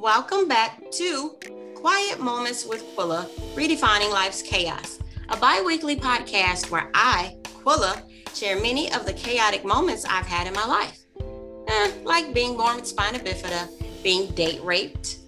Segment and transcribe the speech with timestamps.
[0.00, 1.36] Welcome back to
[1.74, 8.02] Quiet Moments with Quilla, Redefining Life's Chaos, a bi weekly podcast where I, Quilla,
[8.34, 11.00] share many of the chaotic moments I've had in my life.
[11.68, 13.68] Eh, like being born with spina bifida,
[14.02, 15.18] being date raped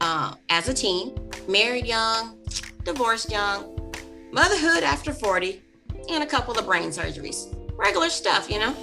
[0.00, 1.16] uh, as a teen,
[1.46, 2.36] married young,
[2.82, 3.78] divorced young,
[4.32, 5.62] motherhood after 40,
[6.10, 7.56] and a couple of brain surgeries.
[7.78, 8.74] Regular stuff, you know?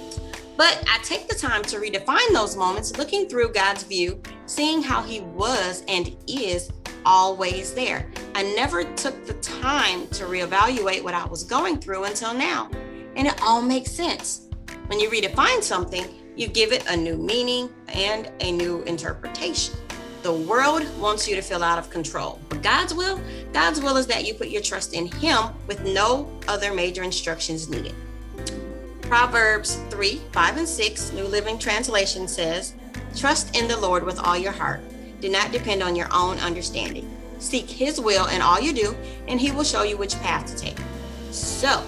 [0.56, 5.02] But I take the time to redefine those moments, looking through God's view, seeing how
[5.02, 6.70] He was and is
[7.04, 8.10] always there.
[8.34, 12.70] I never took the time to reevaluate what I was going through until now.
[13.16, 14.48] And it all makes sense.
[14.86, 16.04] When you redefine something,
[16.36, 19.74] you give it a new meaning and a new interpretation.
[20.22, 23.20] The world wants you to feel out of control, but God's will,
[23.52, 27.68] God's will is that you put your trust in Him with no other major instructions
[27.68, 27.94] needed.
[29.02, 32.74] Proverbs 3 5 and 6, New Living Translation says,
[33.16, 34.80] Trust in the Lord with all your heart.
[35.20, 37.10] Do not depend on your own understanding.
[37.38, 38.96] Seek His will in all you do,
[39.28, 40.78] and He will show you which path to take.
[41.30, 41.82] So,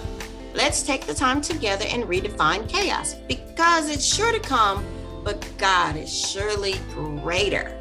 [0.53, 4.85] let's take the time together and redefine chaos because it's sure to come,
[5.23, 7.77] but God is surely greater.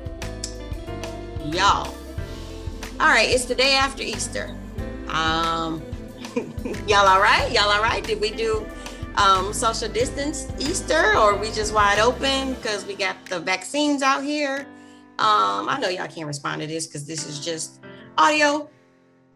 [1.45, 1.95] Y'all.
[2.99, 4.57] All right, it's the day after Easter.
[5.09, 5.83] Um,
[6.87, 7.51] y'all all right?
[7.53, 8.03] Y'all all right?
[8.03, 8.67] Did we do
[9.17, 14.23] um, social distance Easter, or we just wide open because we got the vaccines out
[14.23, 14.67] here?
[15.19, 17.81] Um, I know y'all can't respond to this because this is just
[18.19, 18.69] audio,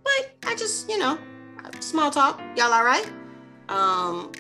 [0.04, 1.18] but I just, you know,
[1.80, 2.40] small talk.
[2.56, 3.10] Y'all all right?
[3.68, 4.32] Um,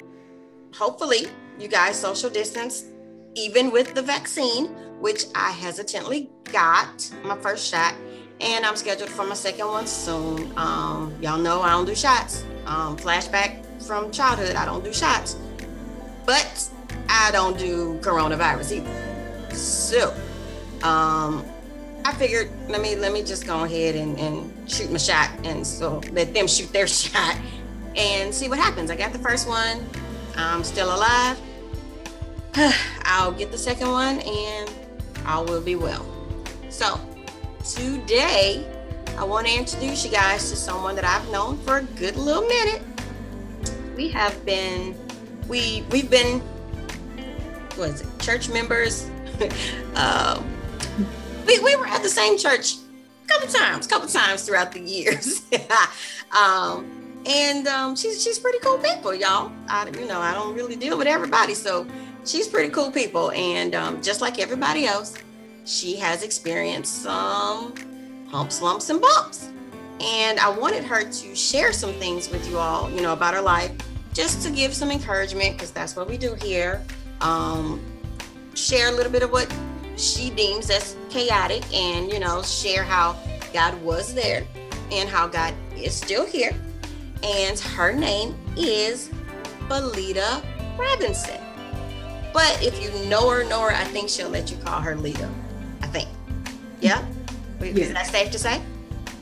[0.74, 1.26] hopefully,
[1.58, 2.84] you guys social distance,
[3.34, 4.66] even with the vaccine,
[5.00, 7.94] which I hesitantly got my first shot,
[8.40, 10.52] and I'm scheduled for my second one soon.
[10.58, 12.44] Um, y'all know I don't do shots.
[12.66, 15.36] Um, flashback from childhood, I don't do shots,
[16.26, 16.68] but
[17.08, 19.54] I don't do coronavirus either.
[19.54, 20.14] So,
[20.82, 21.44] um,
[22.04, 25.66] I figured let me let me just go ahead and, and shoot my shot, and
[25.66, 27.36] so let them shoot their shot
[27.96, 28.90] and see what happens.
[28.90, 29.84] I got the first one.
[30.36, 31.38] I'm still alive.
[33.04, 34.70] I'll get the second one, and
[35.26, 36.06] all will be well.
[36.68, 37.00] So,
[37.64, 38.66] today
[39.18, 42.42] I want to introduce you guys to someone that I've known for a good little
[42.42, 42.82] minute
[44.00, 44.96] we have been
[45.46, 46.40] we we've been
[47.76, 49.10] what is it church members?
[49.96, 50.46] Um,
[51.46, 52.76] we, we were at the same church
[53.24, 55.42] a couple times couple times throughout the years.
[56.30, 56.86] Um,
[57.26, 59.50] and um, she's she's pretty cool people y'all.
[59.68, 61.86] I, you know i don't really deal with everybody so
[62.24, 63.32] she's pretty cool people.
[63.32, 65.16] And um, just like everybody else
[65.64, 67.74] she has experienced some
[68.30, 69.50] humps lumps and bumps
[70.00, 73.42] and I wanted her to share some things with you all, you know, about her
[73.42, 73.70] life,
[74.12, 76.82] just to give some encouragement, because that's what we do here.
[77.20, 77.80] Um,
[78.54, 79.54] share a little bit of what
[79.96, 83.16] she deems as chaotic and, you know, share how
[83.52, 84.46] God was there
[84.90, 86.54] and how God is still here.
[87.22, 89.10] And her name is
[89.68, 90.42] Billita
[90.78, 91.38] Robinson.
[92.32, 95.28] But if you know her, know her, I think she'll let you call her Lita.
[95.82, 96.08] I think.
[96.80, 97.04] Yeah?
[97.60, 97.76] Yes.
[97.76, 98.62] Is that safe to say?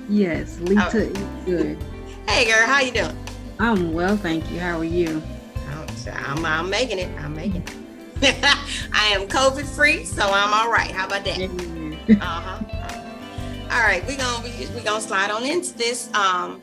[0.09, 0.99] Yes, Lita oh.
[0.99, 1.79] is good.
[2.27, 3.17] Hey, girl, how you doing?
[3.59, 4.61] I'm well, thank you.
[4.61, 5.23] How are you?
[6.13, 7.09] I'm, I'm making it.
[7.21, 7.75] I'm making it.
[8.93, 10.91] I am COVID free, so I'm all right.
[10.91, 11.39] How about that?
[11.41, 12.65] uh-huh.
[13.71, 16.13] All right, we're gonna we, we're gonna slide on into this.
[16.15, 16.63] Um,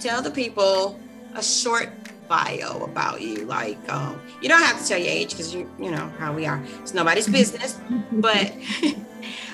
[0.00, 0.98] tell the people
[1.34, 1.90] a short
[2.26, 3.44] bio about you.
[3.44, 6.46] Like, um, you don't have to tell your age because you you know how we
[6.46, 6.62] are.
[6.80, 7.78] It's nobody's business.
[8.10, 8.52] but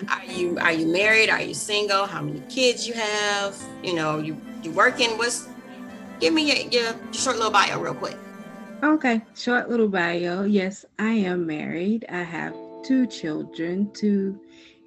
[0.08, 1.30] are you are you married?
[1.30, 2.06] Are you single?
[2.06, 3.56] How many kids you have?
[3.82, 5.16] You know, you you working?
[5.18, 5.48] What's
[6.20, 8.16] give me your, your short little bio real quick.
[8.82, 10.44] Okay, short little bio.
[10.44, 12.06] Yes, I am married.
[12.08, 14.40] I have two children, two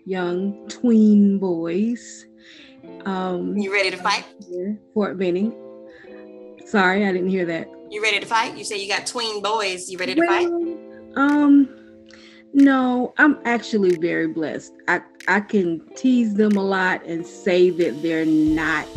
[0.05, 2.25] young tween boys.
[3.05, 4.25] Um, you ready to fight?
[4.93, 5.53] Fort Benning.
[6.65, 7.67] Sorry, I didn't hear that.
[7.89, 8.57] You ready to fight?
[8.57, 9.89] You say you got tween boys.
[9.89, 11.17] You ready to well, fight?
[11.17, 11.80] Um,
[12.53, 14.73] no, I'm actually very blessed.
[14.87, 18.87] I I can tease them a lot and say that they're not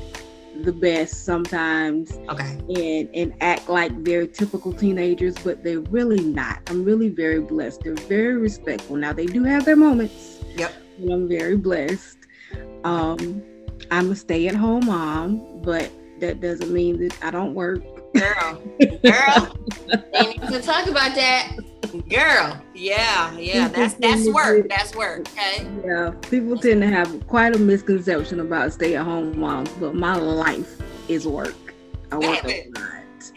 [0.62, 2.56] the best sometimes okay.
[2.76, 6.60] and and act like they're typical teenagers but they're really not.
[6.68, 7.82] I'm really very blessed.
[7.82, 8.96] They're very respectful.
[8.96, 10.72] Now they do have their moments yep.
[11.10, 12.18] i'm very blessed.
[12.84, 13.42] Um
[13.90, 15.90] i'm a stay-at-home mom but
[16.20, 17.82] that doesn't mean that i don't work.
[18.14, 18.62] Girl.
[19.02, 19.56] Girl.
[19.88, 21.56] We need to talk about that
[21.86, 27.54] girl yeah yeah that's that's work that's work okay yeah people tend to have quite
[27.54, 31.54] a misconception about stay-at-home moms but my life is work
[32.12, 33.32] i work a lot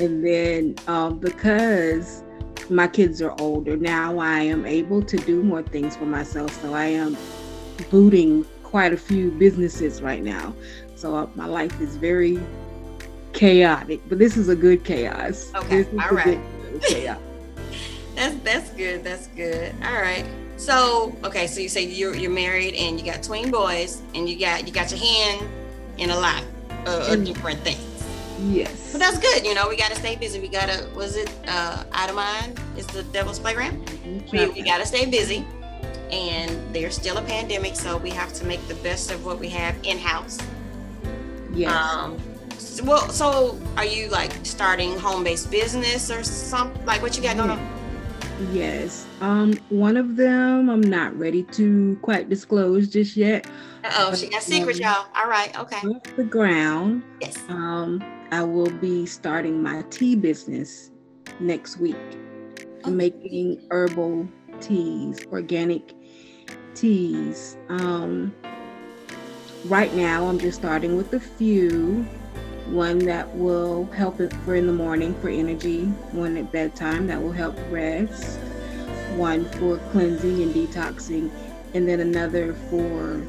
[0.00, 2.22] and then um, because
[2.70, 6.72] my kids are older now i am able to do more things for myself so
[6.74, 7.16] i am
[7.90, 8.44] booting
[8.74, 10.52] quite a few businesses right now.
[10.96, 12.40] So uh, my life is very
[13.32, 15.52] chaotic, but this is a good chaos.
[15.54, 16.40] Okay, all right.
[16.82, 17.20] chaos.
[18.14, 19.04] That's that's good.
[19.04, 19.74] That's good.
[19.84, 20.24] All right.
[20.56, 24.38] So okay, so you say you're you're married and you got twin boys and you
[24.38, 25.48] got you got your hand
[25.98, 26.42] in a lot
[26.86, 27.80] of, of different things.
[28.40, 28.92] Yes.
[28.92, 29.46] But that's good.
[29.46, 30.40] You know, we got to stay busy.
[30.40, 32.60] We got to, was it uh, out of mind?
[32.76, 33.88] Is the devil's playground?
[34.32, 35.46] We, we got to stay busy.
[36.10, 39.48] And there's still a pandemic, so we have to make the best of what we
[39.50, 40.38] have in house.
[41.52, 41.72] Yes.
[41.72, 42.18] Um,
[42.58, 46.84] so, well, so are you like starting home based business or something?
[46.84, 47.73] Like what you got going on?
[48.52, 49.06] Yes.
[49.20, 53.46] Um, one of them I'm not ready to quite disclose just yet.
[53.84, 55.06] oh, she got secrets, um, y'all.
[55.14, 55.86] All right, okay.
[55.88, 57.02] Off the ground.
[57.20, 57.38] Yes.
[57.48, 60.90] Um, I will be starting my tea business
[61.40, 61.96] next week,
[62.80, 62.90] okay.
[62.90, 64.28] making herbal
[64.60, 65.94] teas, organic
[66.74, 67.56] teas.
[67.68, 68.34] Um,
[69.66, 72.06] right now, I'm just starting with a few.
[72.66, 77.22] One that will help it for in the morning for energy, one at bedtime that
[77.22, 78.38] will help rest,
[79.16, 81.30] one for cleansing and detoxing,
[81.74, 83.22] and then another for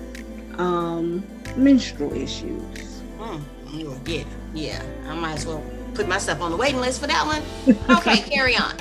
[0.57, 3.01] um, menstrual issues.
[3.17, 4.23] Mm, yeah,
[4.53, 4.83] yeah.
[5.07, 7.43] I might as well put myself on the waiting list for that one.
[7.97, 8.75] Okay, carry on.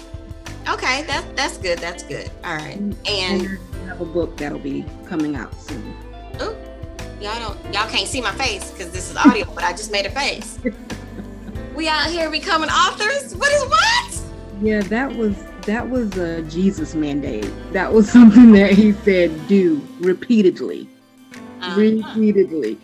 [0.68, 1.78] Okay, that's that's good.
[1.78, 2.30] That's good.
[2.42, 2.78] All right.
[2.78, 5.94] And, I have a book that'll be coming out soon.
[6.40, 6.56] Oh,
[7.24, 10.04] y'all don't y'all can't see my face because this is audio, but I just made
[10.04, 10.58] a face.
[11.74, 13.34] we out here becoming authors.
[13.34, 14.22] What is what?
[14.60, 17.50] Yeah, that was that was a Jesus mandate.
[17.72, 20.86] That was something that he said do repeatedly.
[21.62, 21.80] Uh-huh.
[21.80, 22.78] Repeatedly.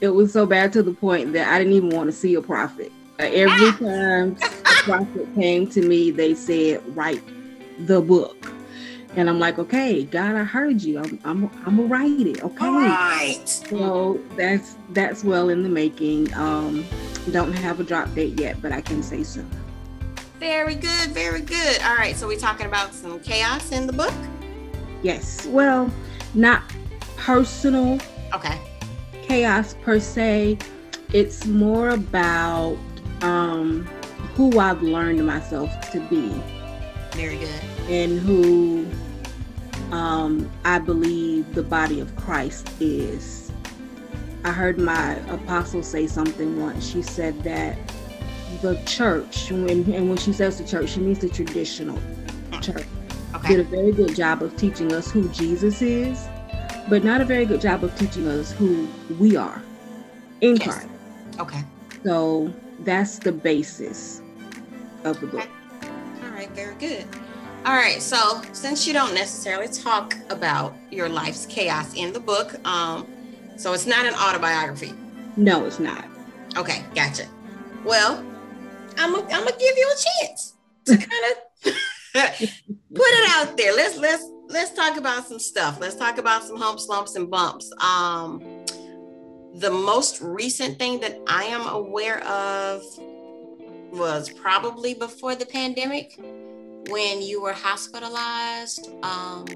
[0.00, 2.42] It was so bad to the point that I didn't even want to see a
[2.42, 2.92] prophet.
[3.18, 3.76] Uh, every ah!
[3.80, 7.22] time a prophet came to me, they said, "Write
[7.80, 8.39] the book."
[9.16, 10.98] And I'm like, okay, God, I heard you.
[10.98, 12.44] I'm, I'm, I'm gonna write it.
[12.44, 12.64] Okay.
[12.64, 13.42] All right.
[13.44, 16.32] So that's that's well in the making.
[16.34, 16.84] Um,
[17.32, 19.44] don't have a drop date yet, but I can say so.
[20.38, 21.82] Very good, very good.
[21.82, 24.14] All right, so we're talking about some chaos in the book.
[25.02, 25.46] Yes.
[25.46, 25.92] Well,
[26.34, 26.62] not
[27.16, 27.98] personal.
[28.34, 28.58] Okay
[29.30, 30.58] chaos per se.
[31.12, 32.76] It's more about
[33.20, 33.84] um,
[34.34, 36.34] who I've learned myself to be.
[37.12, 37.79] Very good.
[37.90, 38.86] And who
[39.92, 43.50] um, I believe the body of Christ is.
[44.44, 46.88] I heard my apostle say something once.
[46.88, 47.76] She said that
[48.62, 51.98] the church, when, and when she says the church, she means the traditional
[52.62, 52.86] church,
[53.34, 53.48] okay.
[53.48, 56.26] did a very good job of teaching us who Jesus is
[56.90, 58.86] but not a very good job of teaching us who
[59.18, 59.62] we are
[60.40, 60.64] in yes.
[60.64, 60.88] Christ.
[61.38, 61.64] Okay.
[62.04, 64.20] So that's the basis
[65.04, 65.40] of the book.
[65.40, 65.88] Okay.
[66.24, 67.06] All right, very good.
[67.66, 72.54] All right, so since you don't necessarily talk about your life's chaos in the book,
[72.66, 73.06] um,
[73.58, 74.94] so it's not an autobiography.
[75.36, 76.06] No, it's not.
[76.56, 77.26] Okay, gotcha.
[77.84, 78.24] Well,
[78.96, 80.54] I'm gonna I'm give you a chance
[80.86, 81.72] to kind of
[82.94, 83.74] put it out there.
[83.74, 85.78] Let's let's let's talk about some stuff.
[85.78, 87.70] Let's talk about some humps, lumps, and bumps.
[87.78, 88.64] Um,
[89.56, 92.82] the most recent thing that I am aware of
[93.92, 96.18] was probably before the pandemic
[96.88, 99.46] when you were hospitalized um,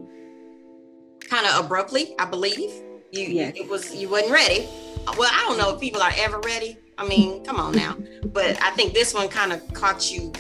[1.29, 2.71] kind of abruptly, I believe.
[3.13, 3.55] You yes.
[3.57, 4.69] it was you wasn't ready.
[5.17, 6.77] Well, I don't know if people are ever ready.
[6.99, 7.97] I mean, come on now.
[8.27, 10.33] But I think this one kind of caught you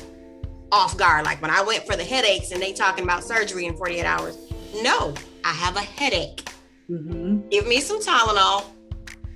[0.72, 1.24] off guard.
[1.24, 4.36] Like when I went for the headaches and they talking about surgery in 48 hours.
[4.82, 5.14] No,
[5.44, 6.48] I have a headache.
[6.90, 7.48] Mm-hmm.
[7.48, 8.64] Give me some Tylenol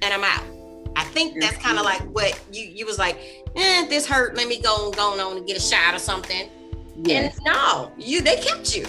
[0.02, 0.44] and I'm out.
[0.96, 3.18] I think that's kind of like what you you was like,
[3.54, 4.36] eh, this hurt.
[4.36, 6.48] Let me go go on and get a shot or something.
[7.04, 7.36] Yes.
[7.36, 8.86] And no, you they kept you.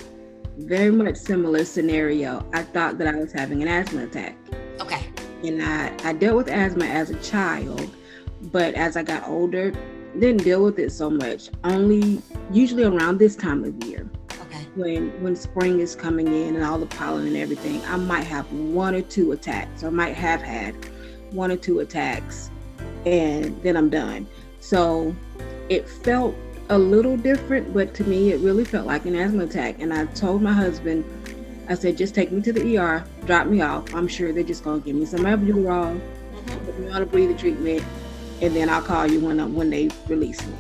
[0.58, 2.46] Very much similar scenario.
[2.54, 4.36] I thought that I was having an asthma attack.
[4.82, 5.06] Okay.
[5.44, 7.90] And I, I dealt with asthma as a child,
[8.52, 9.72] but as I got older,
[10.18, 11.50] didn't deal with it so much.
[11.64, 14.10] Only usually around this time of year
[14.42, 14.66] Okay.
[14.76, 18.52] when when spring is coming in and all the pollen and everything, I might have
[18.52, 19.84] one or two attacks.
[19.84, 20.76] I might have had
[21.32, 22.50] one or two attacks,
[23.06, 24.28] and then I'm done.
[24.60, 25.16] So
[25.70, 26.36] it felt
[26.70, 29.80] a little different, but to me, it really felt like an asthma attack.
[29.80, 31.04] And I told my husband,
[31.68, 33.94] I said, just take me to the ER, drop me off.
[33.94, 36.66] I'm sure they're just gonna give me some epidural, mm-hmm.
[36.66, 37.84] put me on a breathing treatment,
[38.42, 40.54] and then I'll call you when when they release me.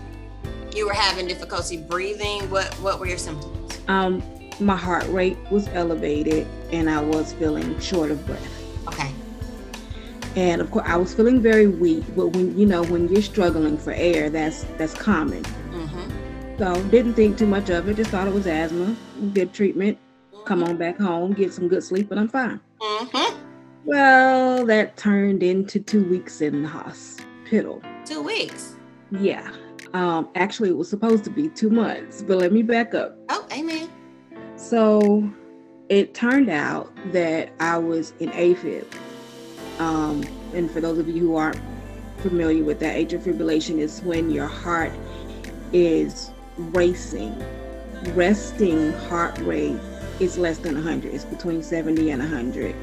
[0.75, 2.49] You were having difficulty breathing.
[2.49, 3.59] What what were your symptoms?
[3.89, 4.23] um,
[4.59, 8.87] my heart rate was elevated and I was feeling short of breath.
[8.87, 9.11] Okay.
[10.35, 12.03] And of course, I was feeling very weak.
[12.15, 15.43] But when you know when you're struggling for air, that's that's common.
[16.59, 17.95] So didn't think too much of it.
[17.95, 18.93] Just thought it was asthma.
[19.31, 19.97] Did treatment.
[20.33, 20.43] Mm-hmm.
[20.43, 22.59] Come on back home, get some good sleep, and I'm fine.
[22.81, 23.37] Mm-hmm.
[23.85, 27.81] Well, that turned into two weeks in the hospital.
[28.03, 28.75] Two weeks?
[29.09, 29.49] Yeah.
[29.93, 33.17] Um, actually, it was supposed to be two months, but let me back up.
[33.29, 33.89] Oh, amen.
[34.57, 35.31] So
[35.87, 38.85] it turned out that I was in AFib.
[39.79, 41.61] Um, and for those of you who aren't
[42.17, 44.91] familiar with that, atrial fibrillation is when your heart
[45.71, 47.35] is racing.
[48.13, 49.79] Resting heart rate
[50.19, 51.13] is less than 100.
[51.13, 52.75] It's between 70 and 100.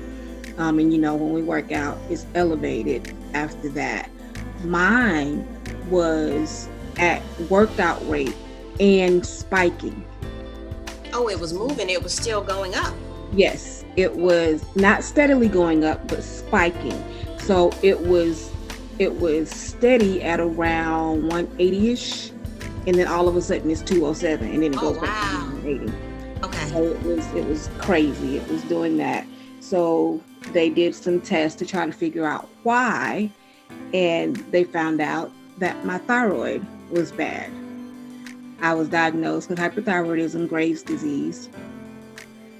[0.59, 4.11] Um, and you know, when we work out, it's elevated after that.
[4.65, 5.47] Mine
[5.91, 6.69] was
[6.99, 8.35] at workout rate
[8.81, 10.05] and spiking.
[11.13, 11.91] Oh, it was moving.
[11.91, 12.95] It was still going up.
[13.33, 17.03] Yes, it was not steadily going up, but spiking.
[17.39, 18.51] So it was
[18.99, 22.33] it was steady at around 180ish,
[22.87, 25.03] and then all of a sudden it's 207, and then it oh, goes wow.
[25.03, 25.93] back to 180.
[26.43, 26.67] Okay.
[26.69, 28.37] So it was it was crazy.
[28.37, 29.27] It was doing that.
[29.61, 30.21] So
[30.53, 33.31] they did some tests to try to figure out why,
[33.93, 37.51] and they found out that my thyroid was bad.
[38.61, 41.49] I was diagnosed with hyperthyroidism, Graves' disease,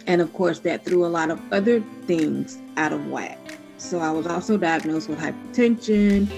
[0.07, 3.39] and of course, that threw a lot of other things out of whack.
[3.79, 6.31] So I was also diagnosed with hypertension,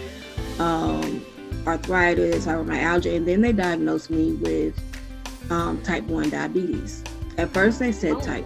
[0.59, 1.25] um,
[1.67, 4.79] arthritis, fibromyalgia, and then they diagnosed me with
[5.51, 7.03] um, type 1 diabetes.
[7.37, 8.21] At first, they said oh.
[8.21, 8.45] type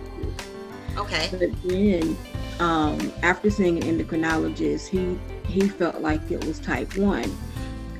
[0.94, 1.00] 2.
[1.00, 1.28] Okay.
[1.30, 2.16] But then,
[2.60, 7.24] um, after seeing an endocrinologist, he he felt like it was type 1.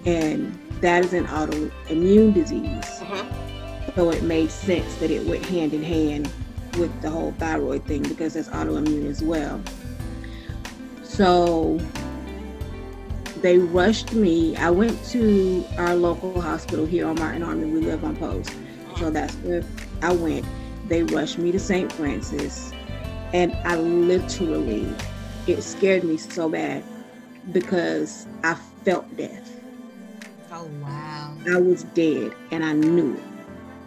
[0.04, 2.84] And that is an autoimmune disease.
[3.02, 3.24] Uh-huh.
[3.94, 6.30] So it made sense that it went hand in hand
[6.78, 9.60] with the whole thyroid thing because that's autoimmune as well.
[11.02, 11.78] So
[13.42, 14.56] they rushed me.
[14.56, 17.66] I went to our local hospital here on Martin Army.
[17.66, 18.50] We live on post.
[18.96, 19.64] So that's where
[20.00, 20.46] I went.
[20.88, 21.92] They rushed me to St.
[21.92, 22.72] Francis.
[23.32, 24.88] And I literally,
[25.46, 26.84] it scared me so bad
[27.50, 29.60] because I felt death.
[30.52, 31.36] Oh, wow.
[31.52, 33.22] I was dead and I knew it.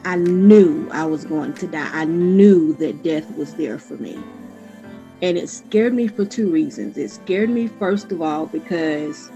[0.04, 1.90] I knew I was going to die.
[1.94, 4.20] I knew that death was there for me.
[5.22, 6.98] And it scared me for two reasons.
[6.98, 9.32] It scared me, first of all, because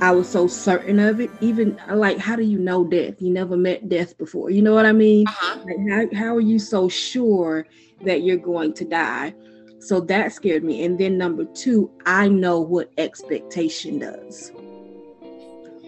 [0.00, 1.30] I was so certain of it.
[1.40, 3.20] Even like, how do you know death?
[3.20, 4.50] You never met death before.
[4.50, 5.26] You know what I mean?
[5.26, 5.58] Uh-huh.
[5.64, 7.66] Like, how, how are you so sure
[8.04, 9.34] that you're going to die?
[9.78, 10.84] So that scared me.
[10.84, 14.52] And then number two, I know what expectation does.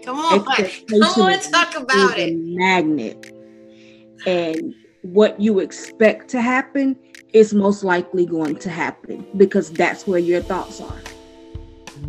[0.03, 2.33] Come on, come on, talk about it.
[2.35, 3.31] magnet,
[4.25, 6.97] and what you expect to happen
[7.33, 10.99] is most likely going to happen because that's where your thoughts are.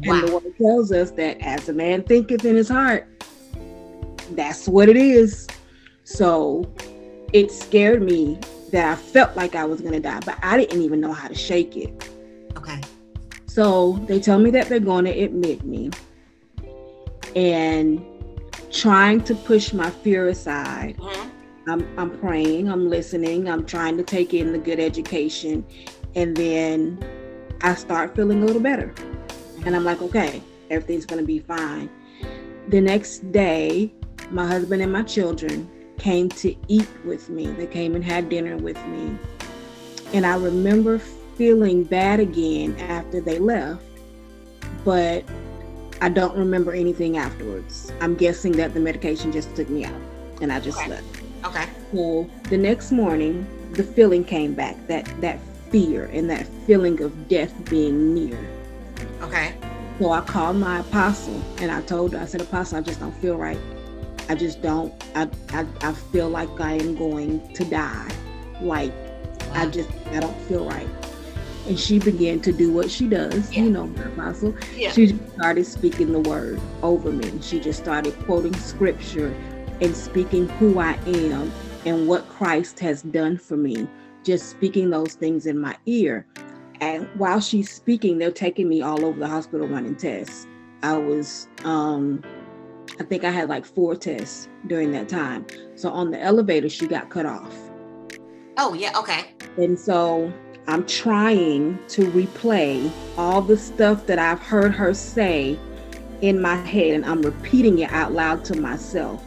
[0.05, 0.15] Wow.
[0.15, 3.07] And the word tells us that as a man thinketh in his heart,
[4.33, 5.47] that's what it is.
[6.05, 6.73] So
[7.33, 8.39] it scared me
[8.73, 11.29] that I felt like I was going to die, but I didn't even know how
[11.29, 12.11] to shake it.
[12.57, 12.81] Okay.
[13.47, 15.91] So they tell me that they're going to admit me
[17.35, 18.05] and
[18.71, 20.97] trying to push my fear aside.
[20.99, 21.71] Mm-hmm.
[21.71, 25.65] I'm, I'm praying, I'm listening, I'm trying to take in the good education,
[26.15, 27.05] and then
[27.61, 28.95] I start feeling a little better.
[29.65, 31.91] And I'm like, okay, everything's gonna be fine.
[32.69, 33.93] The next day,
[34.31, 37.47] my husband and my children came to eat with me.
[37.47, 39.19] They came and had dinner with me.
[40.13, 40.99] And I remember
[41.37, 43.83] feeling bad again after they left.
[44.85, 45.25] But
[46.01, 47.93] I don't remember anything afterwards.
[48.01, 50.01] I'm guessing that the medication just took me out
[50.41, 50.87] and I just okay.
[50.87, 51.07] slept.
[51.45, 51.67] Okay.
[51.93, 55.39] So the next morning, the feeling came back that that
[55.71, 58.39] fear and that feeling of death being near.
[59.23, 59.55] Okay.
[59.99, 63.15] So I called my apostle and I told her, I said, Apostle, I just don't
[63.17, 63.59] feel right.
[64.29, 68.11] I just don't, I, I, I feel like I am going to die.
[68.63, 69.53] Like, wow.
[69.55, 70.89] I just, I don't feel right
[71.67, 73.63] and she began to do what she does, yeah.
[73.63, 74.55] you know, my apostle.
[74.75, 74.93] Yeah.
[74.93, 77.31] She started speaking the word over me.
[77.43, 79.35] She just started quoting scripture
[79.81, 81.53] and speaking who I am
[81.87, 83.87] and what Christ has done for me,
[84.25, 86.27] just speaking those things in my ear.
[86.81, 90.47] And while she's speaking, they're taking me all over the hospital running tests.
[90.83, 92.23] I was, um,
[92.99, 95.47] I think I had like four tests during that time.
[95.77, 97.55] So on the elevator, she got cut off.
[98.57, 99.35] Oh, yeah, okay.
[99.57, 100.33] And so
[100.67, 105.59] I'm trying to replay all the stuff that I've heard her say
[106.21, 109.23] in my head, and I'm repeating it out loud to myself.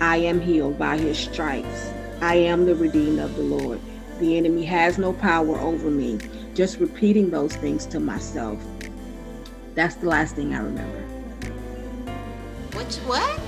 [0.00, 1.90] I am healed by his stripes.
[2.20, 3.80] I am the redeemed of the Lord.
[4.20, 6.18] The enemy has no power over me.
[6.54, 8.62] Just repeating those things to myself.
[9.74, 11.00] That's the last thing I remember.
[12.74, 13.40] Which what?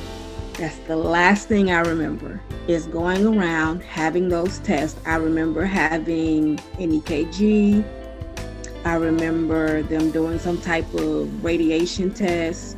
[0.55, 4.99] That's the last thing I remember is going around having those tests.
[5.07, 7.85] I remember having an EKG.
[8.85, 12.77] I remember them doing some type of radiation test.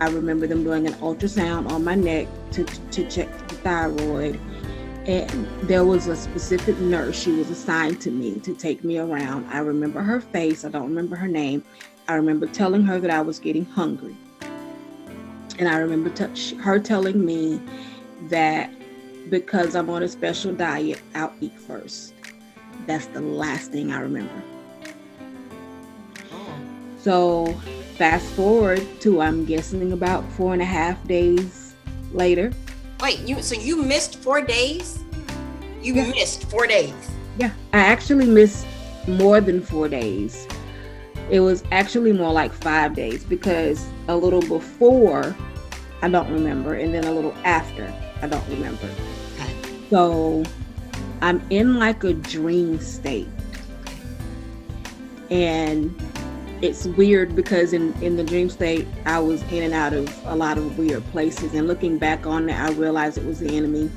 [0.00, 4.40] I remember them doing an ultrasound on my neck to, to check the thyroid.
[5.06, 9.46] And there was a specific nurse, she was assigned to me to take me around.
[9.50, 11.62] I remember her face, I don't remember her name.
[12.08, 14.16] I remember telling her that I was getting hungry.
[15.58, 17.60] And I remember t- her telling me
[18.28, 18.70] that
[19.30, 22.14] because I'm on a special diet, I'll eat first.
[22.86, 24.42] That's the last thing I remember.
[26.98, 27.52] So
[27.96, 31.74] fast forward to I'm guessing about four and a half days
[32.12, 32.52] later.
[33.00, 34.98] Wait, you so you missed four days?
[35.82, 36.10] You yeah.
[36.10, 36.94] missed four days.
[37.38, 38.66] Yeah, I actually missed
[39.06, 40.46] more than four days.
[41.30, 45.34] It was actually more like five days because a little before
[46.02, 48.88] I don't remember, and then a little after I don't remember.
[49.90, 50.44] So
[51.20, 53.28] I'm in like a dream state.
[55.30, 55.94] And
[56.64, 60.34] it's weird because in, in the dream state, I was in and out of a
[60.34, 61.52] lot of weird places.
[61.52, 63.90] And looking back on it, I realized it was the enemy.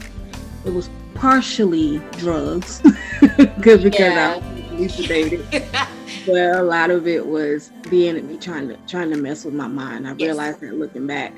[0.66, 2.82] It was partially drugs
[3.38, 4.42] because yeah.
[4.44, 5.46] I elucidated.
[6.26, 9.68] but a lot of it was the enemy trying to trying to mess with my
[9.68, 10.06] mind.
[10.06, 10.72] I realized yes.
[10.72, 11.34] that looking back.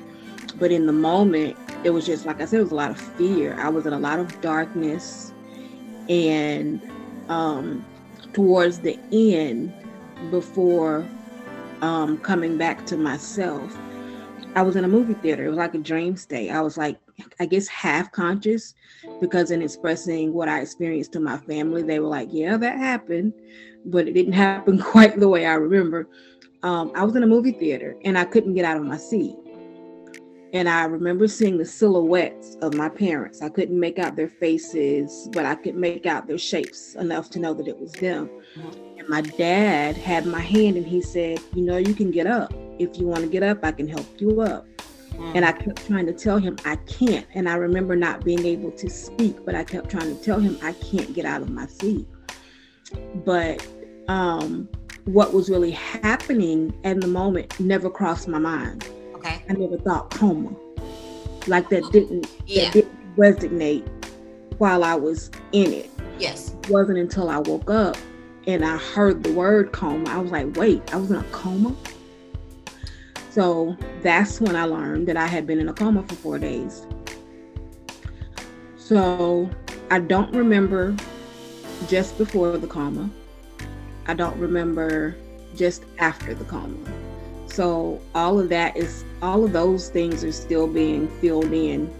[0.58, 3.00] But in the moment, it was just like I said, it was a lot of
[3.00, 3.54] fear.
[3.54, 5.32] I was in a lot of darkness,
[6.08, 6.82] and
[7.28, 7.84] um,
[8.32, 9.72] towards the end,
[10.32, 11.08] before
[11.82, 13.76] um, coming back to myself,
[14.54, 15.46] I was in a movie theater.
[15.46, 16.50] It was like a dream state.
[16.50, 16.98] I was like,
[17.38, 18.74] I guess, half conscious
[19.20, 23.32] because in expressing what I experienced to my family, they were like, "Yeah, that happened,"
[23.84, 26.08] but it didn't happen quite the way I remember.
[26.62, 29.36] Um, I was in a movie theater and I couldn't get out of my seat.
[30.52, 33.40] And I remember seeing the silhouettes of my parents.
[33.40, 37.38] I couldn't make out their faces, but I could make out their shapes enough to
[37.38, 38.28] know that it was them.
[38.98, 42.52] And my dad had my hand and he said, You know, you can get up.
[42.80, 44.66] If you want to get up, I can help you up.
[45.34, 47.26] And I kept trying to tell him I can't.
[47.34, 50.58] And I remember not being able to speak, but I kept trying to tell him
[50.62, 52.08] I can't get out of my seat.
[53.24, 53.64] But
[54.08, 54.68] um,
[55.04, 58.88] what was really happening in the moment never crossed my mind
[59.20, 59.42] Okay.
[59.48, 60.54] I never thought coma.
[61.46, 62.64] Like that didn't yeah.
[62.64, 63.86] that didn't resonate
[64.58, 65.90] while I was in it.
[66.18, 66.54] Yes.
[66.64, 67.96] It wasn't until I woke up
[68.46, 70.10] and I heard the word coma.
[70.10, 71.74] I was like, wait, I was in a coma.
[73.30, 76.86] So that's when I learned that I had been in a coma for four days.
[78.76, 79.48] So
[79.90, 80.96] I don't remember
[81.88, 83.10] just before the coma.
[84.06, 85.16] I don't remember
[85.54, 86.76] just after the coma.
[87.50, 91.92] So all of that is all of those things are still being filled in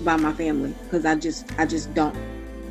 [0.00, 2.16] by my family because I just I just don't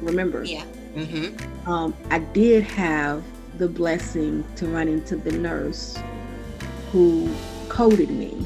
[0.02, 0.44] remember.
[0.44, 0.66] Yeah.
[0.96, 1.70] Mm-hmm.
[1.70, 3.24] Um, I did have
[3.58, 5.98] the blessing to run into the nurse
[6.92, 7.32] who
[7.70, 8.46] coded me.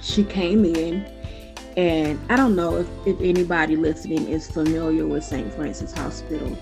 [0.00, 1.04] She came in,
[1.76, 5.52] and I don't know if, if anybody listening is familiar with St.
[5.52, 6.56] Francis Hospital,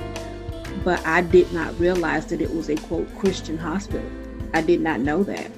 [0.85, 4.11] but I did not realize that it was a quote Christian hospital.
[4.53, 5.51] I did not know that.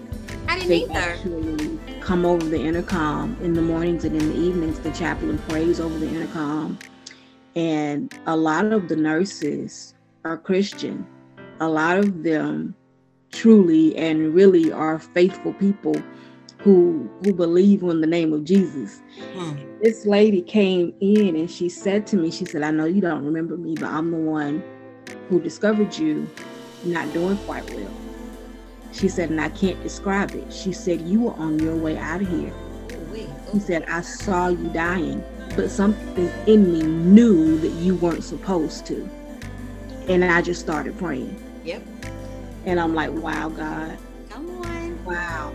[0.48, 0.98] I didn't they either.
[0.98, 4.80] Actually come over the intercom in the mornings and in the evenings.
[4.80, 6.78] The chaplain prays over the intercom,
[7.54, 11.06] and a lot of the nurses are Christian.
[11.60, 12.74] A lot of them
[13.30, 15.94] truly and really are faithful people
[16.58, 19.02] who who believe in the name of Jesus.
[19.34, 19.56] Hmm.
[19.82, 23.24] This lady came in and she said to me, she said, I know you don't
[23.24, 24.62] remember me, but I'm the one
[25.28, 26.28] who discovered you
[26.84, 28.07] not doing quite well.
[28.92, 30.52] She said, and I can't describe it.
[30.52, 32.52] She said, You were on your way out of here.
[33.52, 35.22] He said, I saw you dying,
[35.56, 39.08] but something in me knew that you weren't supposed to.
[40.08, 41.42] And I just started praying.
[41.64, 41.82] Yep.
[42.66, 43.98] And I'm like, wow, God.
[44.28, 45.04] Come on.
[45.04, 45.52] Wow.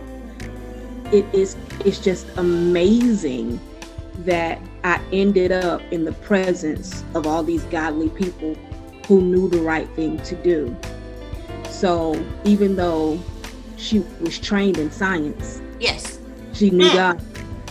[1.12, 3.60] It is it's just amazing
[4.18, 8.54] that I ended up in the presence of all these godly people
[9.06, 10.76] who knew the right thing to do.
[11.74, 13.20] So even though
[13.76, 16.20] she was trained in science, yes,
[16.52, 16.94] she knew mm.
[16.94, 17.18] God,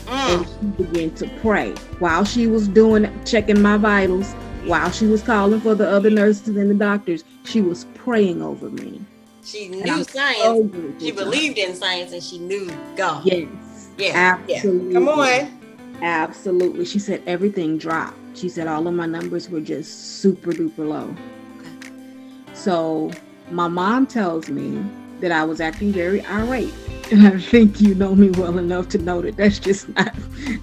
[0.06, 0.08] mm.
[0.08, 4.32] and she began to pray while she was doing checking my vitals.
[4.66, 8.70] While she was calling for the other nurses and the doctors, she was praying over
[8.70, 9.02] me.
[9.44, 10.38] She knew science.
[10.42, 13.26] So she believed in science, and she knew God.
[13.26, 13.90] Yes.
[13.98, 14.38] Yeah.
[14.48, 14.88] Absolutely.
[14.88, 14.94] Yeah.
[14.94, 16.00] Come on.
[16.02, 16.86] Absolutely.
[16.86, 18.18] She said everything dropped.
[18.36, 21.16] She said all of my numbers were just super duper low.
[21.60, 22.54] Okay.
[22.54, 23.12] So
[23.52, 24.84] my mom tells me
[25.20, 26.74] that I was acting very irate.
[27.12, 30.14] And I think you know me well enough to know that that's just not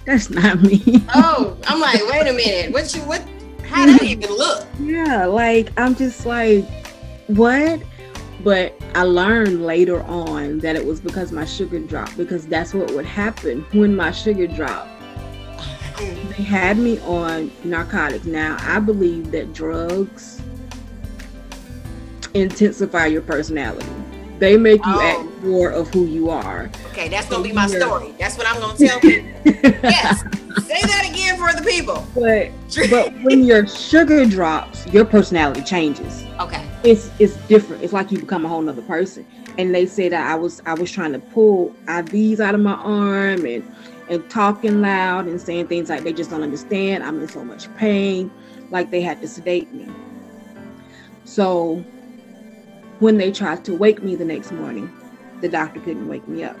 [0.05, 1.03] that's not me.
[1.15, 2.71] oh, I'm like, wait a minute.
[2.73, 3.25] What you what
[3.63, 4.67] how did that even look?
[4.79, 6.65] Yeah, like I'm just like,
[7.27, 7.81] what?
[8.43, 12.91] But I learned later on that it was because my sugar dropped, because that's what
[12.91, 14.89] would happen when my sugar dropped.
[15.97, 18.25] They had me on narcotics.
[18.25, 20.40] Now, I believe that drugs
[22.33, 23.87] intensify your personality.
[24.39, 25.01] They make you oh.
[25.01, 26.67] act more of who you are.
[26.87, 28.11] Okay, that's gonna be my story.
[28.17, 29.29] That's what I'm gonna tell people.
[29.43, 30.21] yes,
[30.65, 32.05] say that again for the people.
[32.15, 32.49] But
[32.89, 36.25] but when your sugar drops, your personality changes.
[36.39, 37.83] Okay, it's it's different.
[37.83, 39.27] It's like you become a whole nother person.
[39.59, 42.73] And they say that I was I was trying to pull IVs out of my
[42.73, 43.63] arm and
[44.09, 47.03] and talking loud and saying things like they just don't understand.
[47.03, 48.31] I'm in so much pain,
[48.71, 49.87] like they had to sedate me.
[51.25, 51.85] So
[53.01, 54.89] when they tried to wake me the next morning,
[55.41, 56.55] the doctor couldn't wake me up.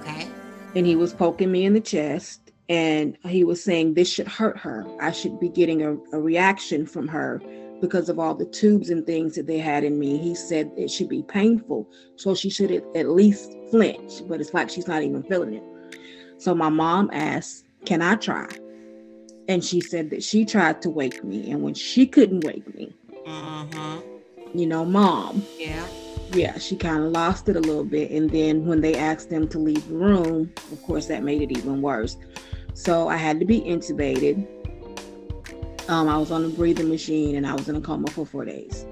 [0.00, 0.28] Okay.
[0.76, 4.58] And he was poking me in the chest and he was saying this should hurt
[4.58, 4.86] her.
[5.00, 7.40] I should be getting a, a reaction from her
[7.80, 10.18] because of all the tubes and things that they had in me.
[10.18, 11.88] He said it should be painful.
[12.16, 15.64] So she should at least flinch, but it's like she's not even feeling it.
[16.36, 18.48] So my mom asked, Can I try?
[19.48, 21.50] And she said that she tried to wake me.
[21.50, 22.94] And when she couldn't wake me,
[23.26, 24.00] uh-huh
[24.54, 25.44] you know, mom.
[25.58, 25.86] Yeah.
[26.32, 28.10] Yeah, she kind of lost it a little bit.
[28.10, 31.50] And then when they asked them to leave the room, of course, that made it
[31.56, 32.16] even worse.
[32.74, 34.46] So I had to be intubated.
[35.88, 38.44] Um, I was on a breathing machine and I was in a coma for four
[38.44, 38.86] days.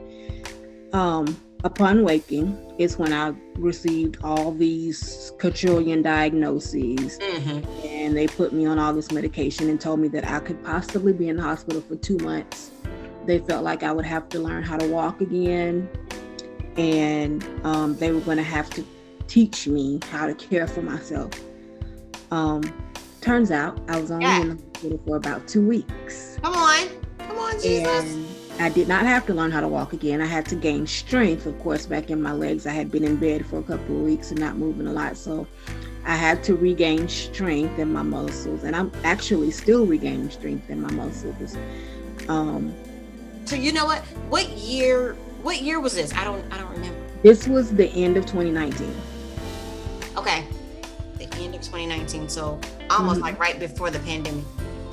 [0.93, 7.87] Um, upon waking is when I received all these quadrillion diagnoses, mm-hmm.
[7.87, 11.13] and they put me on all this medication and told me that I could possibly
[11.13, 12.71] be in the hospital for two months
[13.29, 15.87] they felt like I would have to learn how to walk again,
[16.79, 18.85] and um, they were going to have to
[19.27, 21.31] teach me how to care for myself.
[22.31, 22.63] Um,
[23.21, 24.41] turns out I was only yeah.
[24.41, 26.39] in the hospital for about two weeks.
[26.43, 26.89] Come on,
[27.19, 28.15] come on, Jesus.
[28.15, 30.23] And I did not have to learn how to walk again.
[30.23, 32.67] I had to gain strength, of course, back in my legs.
[32.67, 35.19] I had been in bed for a couple of weeks and not moving a lot,
[35.19, 35.47] so
[36.07, 40.81] I had to regain strength in my muscles, and I'm actually still regaining strength in
[40.81, 41.59] my muscles.
[42.27, 42.75] Um,
[43.49, 44.01] so you know what?
[44.29, 45.15] What year?
[45.43, 46.13] What year was this?
[46.15, 46.45] I don't.
[46.53, 46.99] I don't remember.
[47.23, 48.95] This was the end of 2019.
[50.19, 50.45] Okay,
[51.17, 52.29] the end of 2019.
[52.29, 53.23] So almost mm-hmm.
[53.23, 54.45] like right before the pandemic.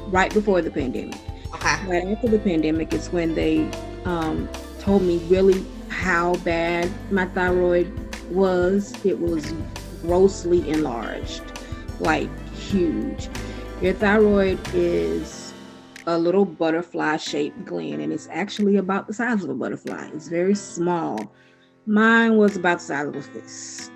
[0.08, 1.20] Right before the pandemic.
[1.54, 1.86] Okay.
[1.86, 3.70] Right after the pandemic is when they
[4.06, 4.48] um,
[4.80, 7.92] told me really how bad my thyroid
[8.30, 8.94] was.
[9.04, 9.54] It was
[10.02, 11.44] grossly enlarged,
[12.00, 13.28] like huge.
[13.82, 15.45] Your thyroid is
[16.08, 20.10] a little butterfly shaped gland, and it's actually about the size of a butterfly.
[20.14, 21.34] It's very small.
[21.86, 23.92] Mine was about the size of a fist.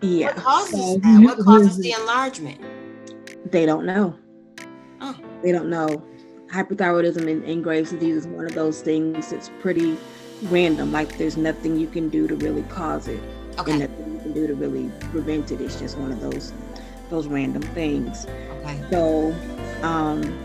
[0.00, 0.26] Yeah.
[0.26, 1.22] What causes so, that?
[1.22, 2.60] What causes the enlargement?
[3.50, 4.16] They don't know.
[5.00, 5.18] Oh.
[5.42, 6.04] They don't know.
[6.48, 9.96] Hyperthyroidism and, and Graves' disease is one of those things that's pretty
[10.44, 10.92] random.
[10.92, 13.22] Like there's nothing you can do to really cause it.
[13.58, 13.72] Okay.
[13.72, 15.60] And nothing you can do to really prevent it.
[15.60, 16.52] It's just one of those
[17.08, 18.26] those random things.
[18.26, 18.82] Okay.
[18.90, 19.34] So
[19.82, 20.38] um,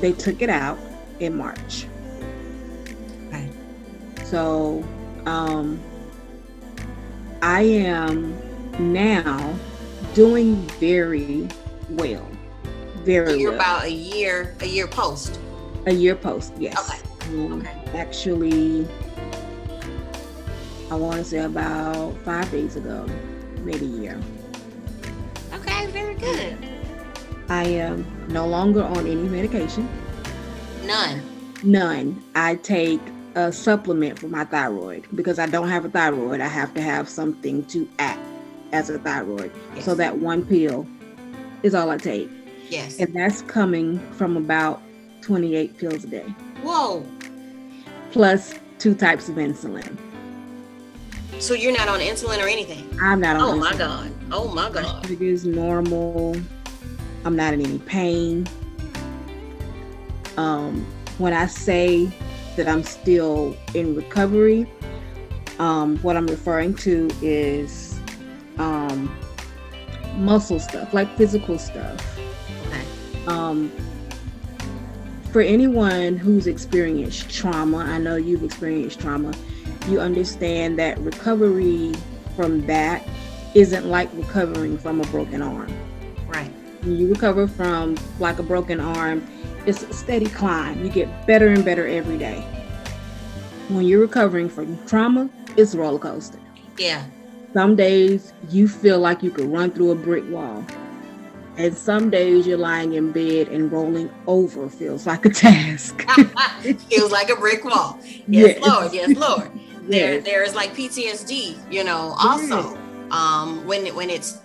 [0.00, 0.78] they took it out
[1.20, 1.86] in March.
[3.28, 3.48] Okay.
[4.24, 4.84] So
[5.26, 5.80] um,
[7.42, 8.36] I am
[8.78, 9.54] now
[10.14, 11.48] doing very
[11.90, 12.26] well.
[13.04, 13.60] Very so you're well.
[13.60, 15.38] about a year, a year post.
[15.86, 16.78] A year post, yes.
[16.88, 17.36] Okay.
[17.36, 17.98] Um, okay.
[17.98, 18.86] Actually,
[20.90, 23.06] I want to say about five days ago,
[23.60, 24.20] maybe a year.
[25.52, 26.73] Okay, very good.
[27.48, 29.88] I am no longer on any medication.
[30.84, 31.22] None.
[31.62, 32.22] None.
[32.34, 33.00] I take
[33.34, 36.40] a supplement for my thyroid because I don't have a thyroid.
[36.40, 38.20] I have to have something to act
[38.72, 39.52] as a thyroid.
[39.74, 39.84] Yes.
[39.84, 40.86] So that one pill
[41.62, 42.28] is all I take.
[42.68, 42.98] Yes.
[42.98, 44.80] And that's coming from about
[45.22, 46.26] 28 pills a day.
[46.62, 47.04] Whoa.
[48.12, 49.96] Plus two types of insulin.
[51.40, 52.88] So you're not on insulin or anything?
[53.02, 53.60] I'm not on Oh insulin.
[53.60, 54.12] my God.
[54.32, 55.10] Oh my God.
[55.10, 56.36] It is normal.
[57.24, 58.46] I'm not in any pain.
[60.36, 60.86] Um,
[61.18, 62.10] when I say
[62.56, 64.70] that I'm still in recovery,
[65.58, 67.98] um, what I'm referring to is
[68.58, 69.16] um,
[70.16, 72.18] muscle stuff, like physical stuff.
[72.66, 72.84] Okay.
[73.26, 73.72] Um,
[75.32, 79.32] for anyone who's experienced trauma, I know you've experienced trauma,
[79.88, 81.92] you understand that recovery
[82.36, 83.06] from that
[83.54, 85.72] isn't like recovering from a broken arm.
[86.84, 89.26] When you recover from like a broken arm,
[89.64, 90.84] it's a steady climb.
[90.84, 92.40] You get better and better every day.
[93.68, 96.38] When you're recovering from trauma, it's a roller coaster.
[96.76, 97.04] Yeah.
[97.54, 100.62] Some days you feel like you could run through a brick wall.
[101.56, 106.06] And some days you're lying in bed and rolling over feels like a task.
[106.88, 107.98] feels like a brick wall.
[108.02, 108.92] Yes, yes, Lord.
[108.92, 109.50] Yes, Lord.
[109.88, 112.76] there there's like PTSD, you know, also.
[113.10, 114.40] Um when when it's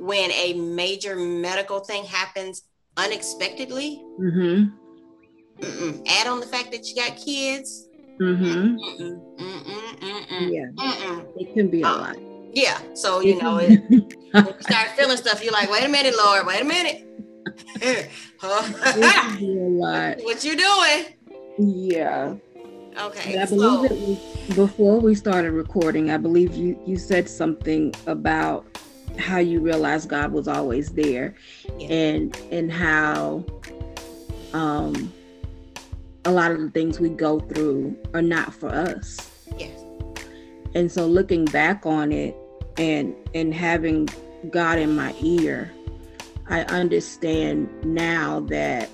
[0.00, 2.62] when a major medical thing happens
[2.96, 4.02] unexpectedly.
[4.18, 6.02] Mm-hmm.
[6.06, 7.86] Add on the fact that you got kids.
[8.20, 8.76] Mm-hmm.
[10.50, 12.16] Yeah, it can be a um, lot.
[12.52, 16.14] Yeah, so you know, it, when you start feeling stuff, you're like, wait a minute,
[16.16, 17.06] Lord, wait a minute.
[18.42, 20.18] a lot.
[20.22, 21.04] What you doing?
[21.58, 22.34] Yeah.
[22.98, 23.38] Okay.
[23.38, 26.10] I believe so, it was before we started recording.
[26.10, 28.66] I believe you you said something about
[29.20, 31.34] how you realized God was always there,
[31.78, 31.88] yeah.
[31.88, 33.44] and and how
[34.52, 35.12] um
[36.24, 39.30] a lot of the things we go through are not for us.
[39.56, 39.80] Yes.
[40.74, 42.36] And so looking back on it
[42.76, 44.08] and and having
[44.50, 45.72] God in my ear,
[46.48, 48.88] I understand now that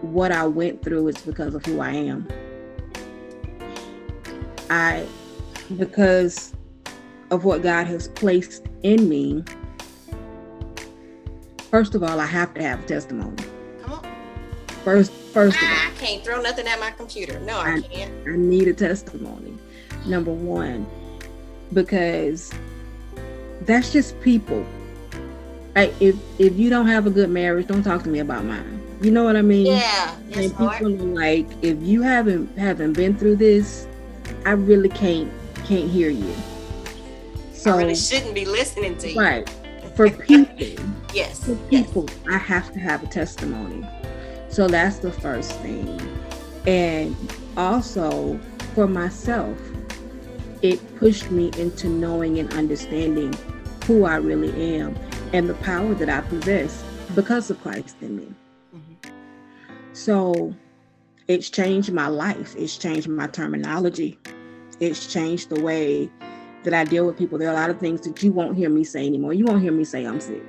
[0.00, 2.28] what I went through is because of who I am.
[4.70, 5.06] I
[5.76, 6.54] because
[7.30, 9.42] of what God has placed in me.
[11.70, 13.42] First of all, I have to have a testimony.
[13.82, 14.06] Come on.
[14.84, 17.40] First First of all, I can't throw nothing at my computer.
[17.40, 18.28] No, I, I can't.
[18.28, 19.58] I need a testimony.
[20.06, 20.86] Number one,
[21.72, 22.52] because
[23.62, 24.64] that's just people.
[25.74, 28.80] I, if if you don't have a good marriage, don't talk to me about mine.
[29.02, 29.66] You know what I mean?
[29.66, 30.16] Yeah.
[30.34, 33.88] And people are like, if you haven't haven't been through this,
[34.46, 35.32] I really can't
[35.64, 36.32] can't hear you.
[37.64, 39.18] So shouldn't be listening to you.
[39.18, 39.48] Right.
[39.96, 40.84] For people.
[41.14, 41.44] yes.
[41.44, 42.18] For people, yes.
[42.30, 43.88] I have to have a testimony.
[44.50, 45.98] So that's the first thing.
[46.66, 47.16] And
[47.56, 48.38] also
[48.74, 49.58] for myself,
[50.60, 53.32] it pushed me into knowing and understanding
[53.86, 54.94] who I really am
[55.32, 58.34] and the power that I possess because of Christ in me.
[58.76, 59.10] Mm-hmm.
[59.94, 60.54] So
[61.28, 62.54] it's changed my life.
[62.58, 64.18] It's changed my terminology.
[64.80, 66.10] It's changed the way
[66.64, 67.38] that I deal with people.
[67.38, 69.32] There are a lot of things that you won't hear me say anymore.
[69.32, 70.42] You won't hear me say I'm sick.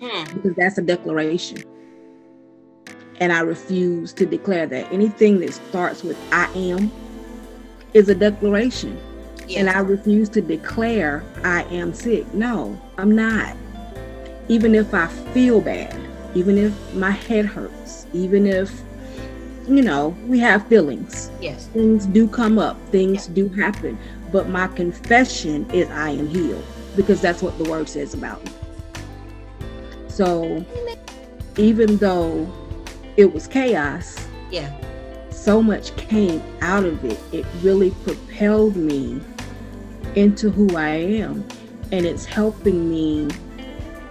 [0.00, 0.34] Hmm.
[0.34, 1.62] Because that's a declaration.
[3.20, 4.92] And I refuse to declare that.
[4.92, 6.90] Anything that starts with I am
[7.94, 8.98] is a declaration.
[9.46, 9.58] Yes.
[9.58, 12.32] And I refuse to declare I am sick.
[12.34, 13.56] No, I'm not.
[14.48, 15.96] Even if I feel bad,
[16.34, 18.72] even if my head hurts, even if,
[19.68, 21.30] you know, we have feelings.
[21.40, 21.66] Yes.
[21.68, 23.98] Things do come up, things do happen.
[24.32, 26.64] But my confession is I am healed
[26.96, 28.50] because that's what the word says about me.
[30.08, 30.64] So
[31.56, 32.50] even though
[33.16, 34.26] it was chaos.
[34.50, 34.70] Yeah.
[35.30, 37.18] So much came out of it.
[37.32, 39.20] It really propelled me
[40.14, 41.46] into who I am.
[41.90, 43.28] And it's helping me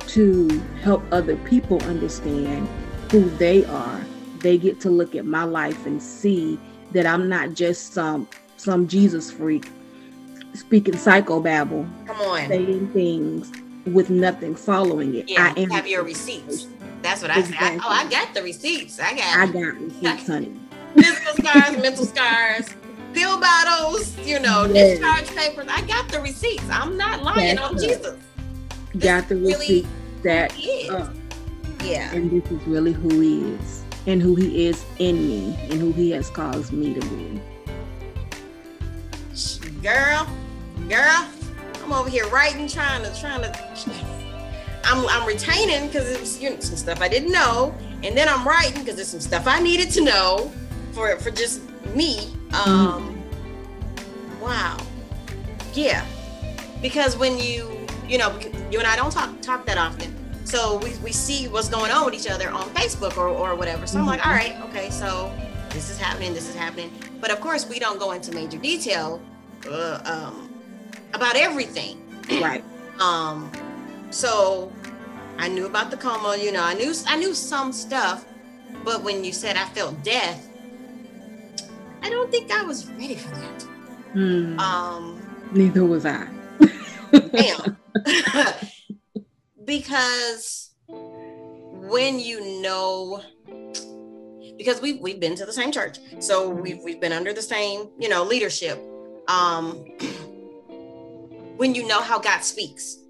[0.08, 0.50] to
[0.82, 2.68] help other people understand
[3.12, 4.02] who they are.
[4.40, 6.60] They get to look at my life and see
[6.92, 9.66] that I'm not just some some Jesus freak
[10.54, 11.88] speaking psychobabble.
[12.08, 12.48] Come on.
[12.48, 13.52] Saying things
[13.86, 15.30] with nothing following it.
[15.30, 16.68] Yeah, I am have your receipts.
[17.02, 17.80] That's what I exactly.
[17.80, 17.80] said.
[17.80, 19.00] I, oh, I got the receipts.
[19.00, 19.38] I got.
[19.38, 20.54] I got receipts, honey.
[20.96, 22.70] Physical scars, mental scars,
[23.14, 24.18] pill bottles.
[24.20, 25.00] You know, yes.
[25.00, 25.68] discharge papers.
[25.70, 26.70] I got the receipts.
[26.70, 27.82] I'm not lying That's on right.
[27.82, 28.18] Jesus.
[28.94, 29.88] This got the really receipts.
[30.24, 30.52] That
[30.92, 31.10] uh,
[31.84, 32.14] yeah.
[32.14, 35.92] And this is really who he is, and who he is in me, and who
[35.92, 37.42] he has caused me to be.
[39.82, 40.28] Girl,
[40.88, 41.28] girl,
[41.84, 43.72] I'm over here writing, trying to, trying to
[44.84, 48.48] I'm, I'm retaining because it's you know, some stuff I didn't know, and then I'm
[48.48, 50.52] writing because there's some stuff I needed to know
[50.91, 51.62] for for just
[51.96, 52.32] me.
[52.54, 53.15] Um,
[53.96, 54.41] mm-hmm.
[54.41, 54.78] Wow,
[55.74, 56.06] yeah,
[56.82, 58.38] because when you you know
[58.72, 60.15] you and I don't talk talk that often,
[60.46, 63.88] so we, we see what's going on with each other on Facebook or or whatever.
[63.88, 64.10] So mm-hmm.
[64.10, 65.32] I'm like, all right, okay, so
[65.70, 69.22] this is happening, this is happening, but of course we don't go into major detail
[69.69, 70.54] uh, um,
[71.13, 71.97] about everything,
[72.41, 72.63] right?
[73.00, 73.52] um
[74.12, 74.71] so
[75.38, 78.26] I knew about the coma, you know, I knew I knew some stuff,
[78.86, 80.47] but when you said I felt death,
[82.04, 83.62] I don't think I was ready for that.
[84.13, 84.60] Hmm.
[84.60, 86.28] Um, neither was I.
[87.32, 87.78] damn.
[89.65, 90.71] because
[91.91, 93.21] when you know
[94.58, 95.97] because we've we've been to the same church.
[96.19, 98.80] So we've we've been under the same, you know, leadership.
[99.28, 99.86] Um
[101.58, 103.02] when you know how God speaks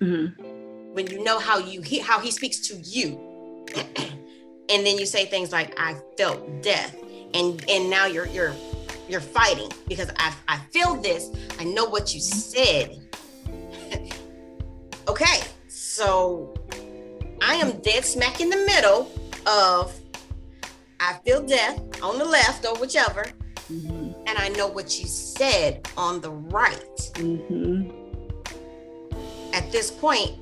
[0.00, 0.94] mm-hmm.
[0.94, 5.26] when you know how you he, how he speaks to you and then you say
[5.26, 6.96] things like i felt death
[7.34, 8.54] and and now you're you're
[9.08, 12.98] you're fighting because i i feel this i know what you said
[15.08, 16.54] okay so
[17.42, 19.10] i am dead smack in the middle
[19.46, 19.98] of
[21.00, 23.24] i feel death on the left or whichever.
[24.30, 26.96] And I know what you said on the right.
[27.14, 27.90] Mm-hmm.
[29.52, 30.38] At this point,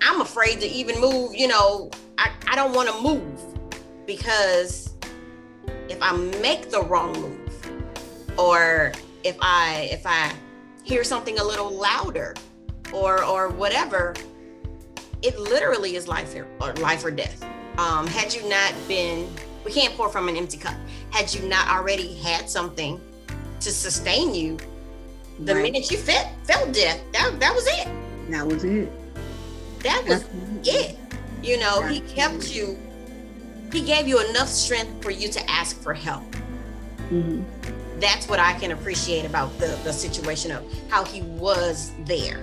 [0.00, 1.34] I'm afraid to even move.
[1.34, 3.40] You know, I, I don't want to move
[4.06, 4.94] because
[5.90, 10.32] if I make the wrong move or if I if I
[10.82, 12.34] hear something a little louder
[12.90, 14.14] or or whatever,
[15.20, 17.44] it literally is life or life or death.
[17.76, 19.28] Um, had you not been,
[19.64, 20.76] we can't pour from an empty cup.
[21.14, 23.00] Had you not already had something
[23.60, 24.58] to sustain you,
[25.38, 25.62] the right.
[25.62, 27.88] minute you felt felt death, that that was it.
[28.30, 28.90] That was it.
[29.84, 30.24] That was
[30.64, 30.98] it.
[31.40, 32.76] You know, he kept you.
[33.72, 36.24] He gave you enough strength for you to ask for help.
[37.10, 37.44] Mm-hmm.
[38.00, 42.42] That's what I can appreciate about the the situation of how he was there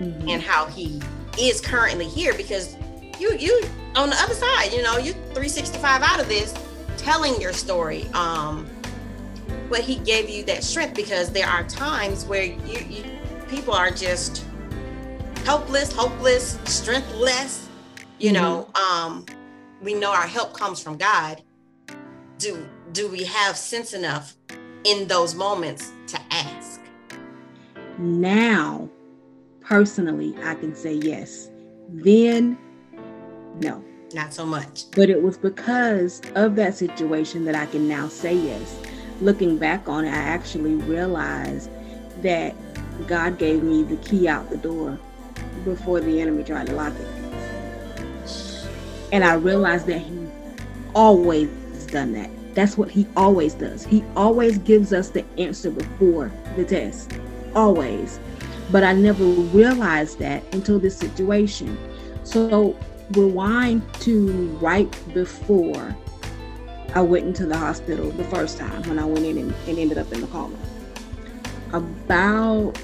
[0.00, 0.26] mm-hmm.
[0.26, 1.02] and how he
[1.38, 2.78] is currently here because
[3.18, 3.62] you you
[3.94, 6.54] on the other side you know you 365 out of this
[7.00, 8.68] telling your story um
[9.68, 13.04] but he gave you that strength because there are times where you, you
[13.48, 14.44] people are just
[15.44, 17.68] helpless hopeless strengthless
[18.18, 18.42] you mm-hmm.
[18.42, 19.24] know um
[19.82, 21.42] we know our help comes from god
[22.38, 24.34] do do we have sense enough
[24.84, 26.80] in those moments to ask
[27.98, 28.88] now
[29.70, 31.48] personally, I can say yes.
[31.88, 32.58] Then,
[33.60, 33.84] no.
[34.14, 34.90] Not so much.
[34.92, 38.78] But it was because of that situation that I can now say yes.
[39.20, 41.70] Looking back on it, I actually realized
[42.22, 42.54] that
[43.06, 44.98] God gave me the key out the door
[45.64, 47.08] before the enemy tried to lock it.
[49.12, 50.26] And I realized that He
[50.94, 51.48] always
[51.86, 52.30] done that.
[52.54, 53.84] That's what He always does.
[53.84, 57.12] He always gives us the answer before the test.
[57.54, 58.18] Always.
[58.72, 61.78] But I never realized that until this situation.
[62.24, 62.76] So
[63.12, 65.96] rewind to right before
[66.94, 69.98] I went into the hospital the first time when I went in and, and ended
[69.98, 70.56] up in the coma.
[71.72, 72.74] About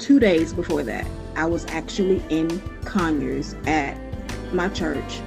[0.00, 3.96] two days before that, I was actually in Conyers at
[4.52, 5.20] my church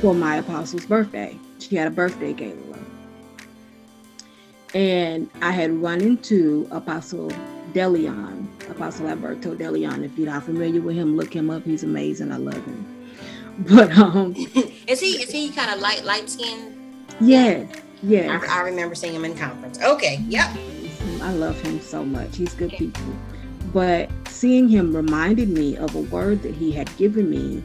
[0.00, 1.36] for my apostle's birthday.
[1.58, 2.78] She had a birthday gala.
[4.72, 7.32] And I had run into Apostle
[7.72, 10.04] Delion, Apostle Alberto Delion.
[10.04, 11.64] If you're not familiar with him, look him up.
[11.64, 12.30] He's amazing.
[12.30, 12.99] I love him.
[13.68, 14.34] But um,
[14.86, 17.04] is he is he kind of light light skinned?
[17.20, 17.66] Yeah,
[18.02, 18.40] yeah.
[18.48, 19.80] I, I, remember seeing him in conference.
[19.82, 20.48] Okay, yep.
[21.22, 22.36] I love him so much.
[22.36, 23.04] He's good people.
[23.72, 27.62] But seeing him reminded me of a word that he had given me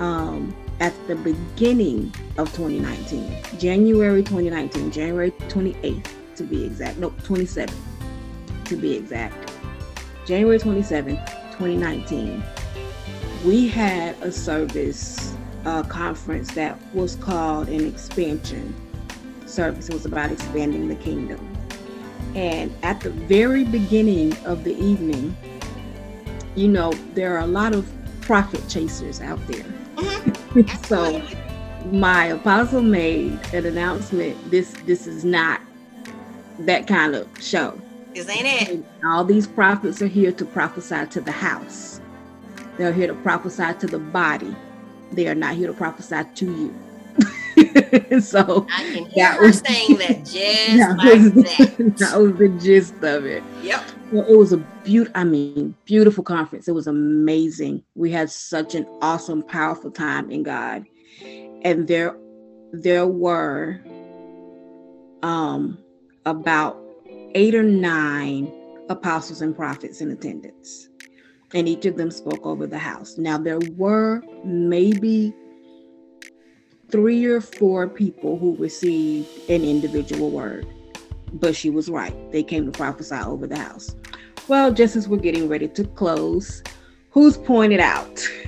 [0.00, 6.98] um, at the beginning of 2019, January 2019, January 28th to be exact.
[6.98, 7.74] No, 27th
[8.64, 9.52] to be exact.
[10.26, 12.42] January 27th, 2019,
[13.46, 18.74] we had a service uh, conference that was called an expansion
[19.46, 19.88] service.
[19.88, 21.56] It was about expanding the kingdom.
[22.34, 25.36] And at the very beginning of the evening,
[26.56, 29.64] you know, there are a lot of prophet chasers out there.
[29.94, 30.84] Mm-hmm.
[30.84, 31.22] so
[31.92, 35.60] my apostle made an announcement this this is not
[36.58, 37.80] that kind of show
[38.12, 38.84] this ain't it.
[39.04, 42.00] All these prophets are here to prophesy to the house.
[42.78, 44.54] They're here to prophesy to the body.
[45.12, 46.74] They are not here to prophesy to you.
[48.20, 51.96] so I can hear her was, saying that just that like was, that.
[51.98, 53.42] That was the gist of it.
[53.62, 53.82] Yep.
[54.12, 56.68] Well, it was a beautiful, I mean, beautiful conference.
[56.68, 57.82] It was amazing.
[57.94, 60.84] We had such an awesome, powerful time in God.
[61.64, 62.16] And there
[62.72, 63.80] there were
[65.22, 65.78] um
[66.26, 66.78] about
[67.34, 68.52] eight or nine
[68.88, 70.88] apostles and prophets in attendance,
[71.54, 73.18] and each of them spoke over the house.
[73.18, 75.32] Now, there were maybe
[76.90, 80.66] three or four people who received an individual word,
[81.32, 82.14] but she was right.
[82.32, 83.94] They came to prophesy over the house.
[84.48, 86.62] Well, just as we're getting ready to close,
[87.10, 88.26] who's pointed out?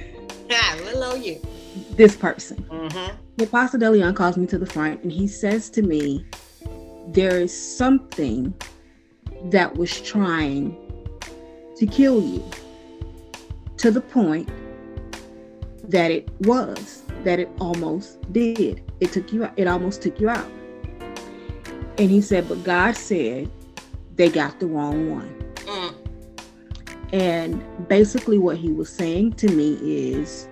[0.51, 1.39] Ah, little you.
[1.91, 2.65] This person.
[2.71, 3.17] Mm-hmm.
[3.37, 6.25] The Apostle Delion calls me to the front and he says to me,
[7.09, 8.55] There is something
[9.51, 10.75] that was trying
[11.77, 12.43] to kill you
[13.79, 14.49] to the point
[15.85, 18.83] that it was that it almost did.
[19.01, 20.51] It took you out it almost took you out.
[21.99, 23.51] And he said but god said
[24.17, 25.35] they got the wrong one.
[25.67, 25.95] Mm.
[27.13, 30.49] and basically what he was saying to me is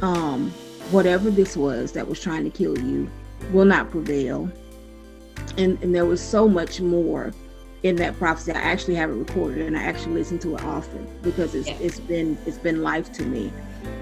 [0.00, 0.50] um
[0.90, 3.10] whatever this was that was trying to kill you
[3.52, 4.50] will not prevail.
[5.58, 7.32] And, and there was so much more
[7.84, 8.50] in that prophecy.
[8.50, 11.76] I actually have it recorded and I actually listen to it often because it's yeah.
[11.80, 13.52] it's been it's been life to me.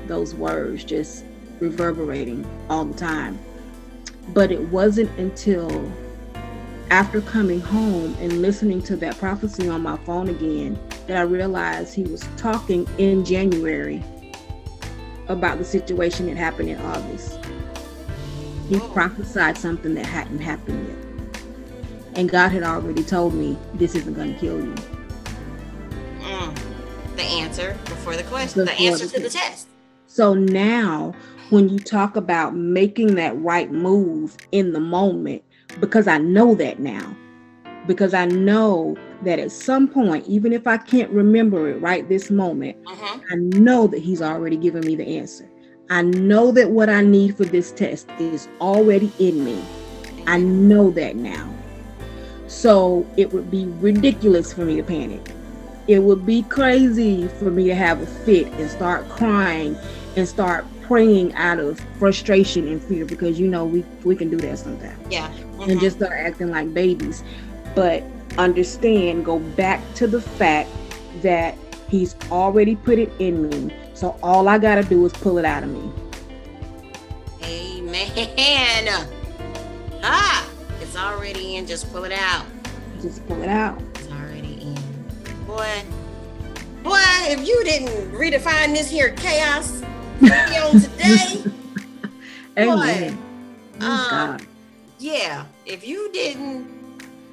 [0.07, 1.25] Those words just
[1.61, 3.39] reverberating all the time.
[4.29, 5.93] But it wasn't until
[6.91, 10.79] after coming home and listening to that prophecy on my phone again
[11.09, 14.03] that I realized he was talking in January
[15.27, 17.39] about the situation that happened in August.
[18.69, 18.89] He oh.
[18.93, 21.12] prophesied something that hadn't happened yet.
[22.15, 24.75] And God had already told me this isn't going to kill you.
[26.21, 26.59] Mm.
[27.17, 29.69] The answer before the question, before the answer the to the test.
[30.07, 31.15] So now,
[31.51, 35.43] when you talk about making that right move in the moment,
[35.81, 37.17] because I know that now,
[37.87, 42.31] because I know that at some point, even if I can't remember it right this
[42.31, 43.21] moment, uh-huh.
[43.31, 45.49] I know that He's already given me the answer.
[45.91, 49.63] I know that what I need for this test is already in me.
[50.27, 51.53] I know that now.
[52.53, 55.33] So it would be ridiculous for me to panic.
[55.89, 59.75] It would be crazy for me to have a fit and start crying
[60.17, 64.37] and start praying out of frustration and fear because you know we we can do
[64.37, 64.99] that sometimes.
[65.11, 65.29] Yeah.
[65.29, 65.71] Mm-hmm.
[65.71, 67.25] And just start acting like babies.
[67.75, 68.05] But
[68.37, 70.69] understand, go back to the fact
[71.23, 71.57] that
[71.89, 73.75] he's already put it in me.
[73.95, 75.91] So all I gotta do is pull it out of me.
[77.43, 79.09] Amen.
[80.05, 80.52] Ah,
[80.93, 81.67] it's already in.
[81.67, 82.45] Just pull it out.
[83.01, 83.81] Just pull it out.
[83.95, 84.75] It's already in.
[85.47, 85.83] Boy,
[86.83, 89.83] boy, if you didn't redefine this here chaos
[90.21, 91.45] on today,
[92.59, 93.19] Amen.
[93.79, 94.39] Boy, um,
[94.99, 96.69] yeah, if you didn't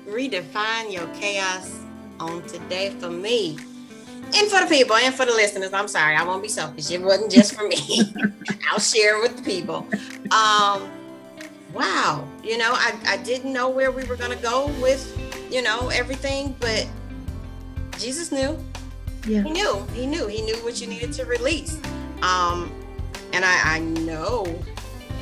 [0.08, 1.82] redefine your chaos
[2.22, 3.58] on today for me
[4.36, 5.74] and for the people and for the listeners.
[5.74, 6.92] I'm sorry, I won't be selfish.
[6.92, 7.78] It wasn't just for me.
[8.72, 9.86] I'll share with the people.
[10.32, 10.90] Um,
[11.74, 15.18] wow, you know, I, I didn't know where we were going to go with,
[15.52, 16.88] you know, everything, but
[17.98, 18.58] Jesus knew.
[19.28, 19.44] Yeah.
[19.44, 19.86] He knew.
[19.94, 20.28] He knew.
[20.28, 21.80] He knew what you needed to release.
[22.22, 22.72] Um,
[23.34, 24.46] and I, I know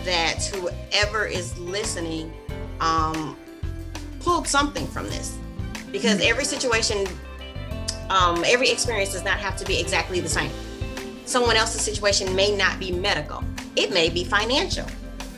[0.06, 2.32] that whoever is listening
[2.80, 3.38] um,
[4.20, 5.38] pulled something from this
[5.92, 7.06] because every situation,
[8.10, 10.52] um, every experience does not have to be exactly the same.
[11.26, 13.44] Someone else's situation may not be medical,
[13.76, 14.86] it may be financial.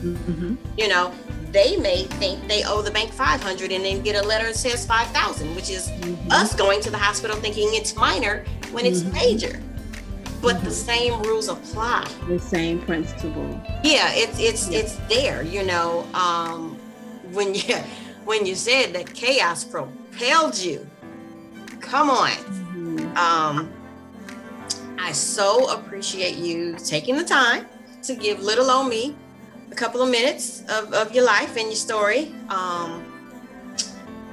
[0.02, 0.56] Mm-hmm.
[0.78, 1.14] You know,
[1.52, 4.86] they may think they owe the bank 500 and then get a letter that says
[4.86, 6.32] 5000 which is mm-hmm.
[6.32, 9.16] us going to the hospital thinking it's minor when it's mm-hmm.
[9.16, 9.62] major
[10.42, 10.66] but mm-hmm.
[10.66, 14.80] the same rules apply the same principle yeah it's it's yeah.
[14.80, 16.78] it's there you know um
[17.32, 17.76] when you
[18.26, 20.88] when you said that chaos propelled you
[21.80, 23.18] come on mm-hmm.
[23.18, 23.72] um
[25.00, 27.66] i so appreciate you taking the time
[28.04, 29.16] to give little old me
[29.72, 33.06] a couple of minutes of, of your life and your story um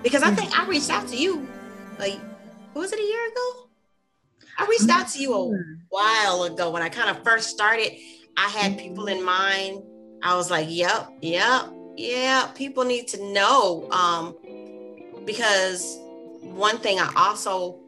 [0.02, 1.46] because i think i reached out to you
[1.98, 2.18] like
[2.74, 3.66] who was it a year ago
[4.58, 5.54] I reached out to you a
[5.90, 7.92] while ago when I kind of first started.
[8.36, 9.82] I had people in mind.
[10.22, 11.66] I was like, yep, yep,
[11.96, 13.90] yeah, people need to know.
[13.90, 14.34] Um,
[15.24, 15.98] because
[16.40, 17.78] one thing I also,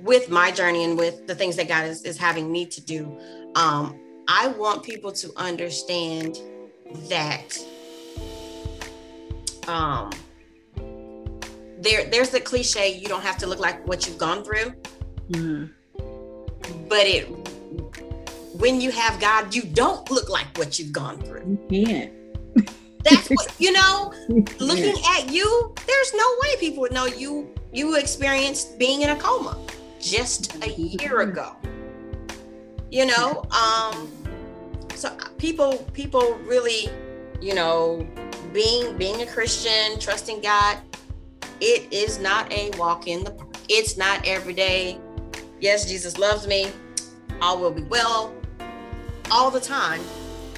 [0.00, 3.18] with my journey and with the things that God is, is having me to do,
[3.54, 3.98] um,
[4.28, 6.36] I want people to understand
[7.08, 7.58] that
[9.68, 10.10] um,
[11.78, 14.72] there there's the cliche you don't have to look like what you've gone through.
[15.30, 15.66] Mm-hmm
[16.88, 17.28] but it
[18.58, 21.58] when you have God, you don't look like what you've gone through.
[21.68, 22.12] You can't.
[23.04, 24.12] That's what you know.
[24.58, 29.16] Looking at you, there's no way people would know you you experienced being in a
[29.16, 29.58] coma
[30.00, 31.56] just a year ago.
[32.90, 34.10] You know, um,
[34.96, 36.88] so people people really,
[37.40, 38.06] you know,
[38.52, 40.78] being being a Christian, trusting God,
[41.60, 43.56] it is not a walk in the park.
[43.68, 44.98] It's not every day
[45.60, 46.70] yes, Jesus loves me,
[47.40, 48.34] all will be well,
[49.30, 50.00] all the time.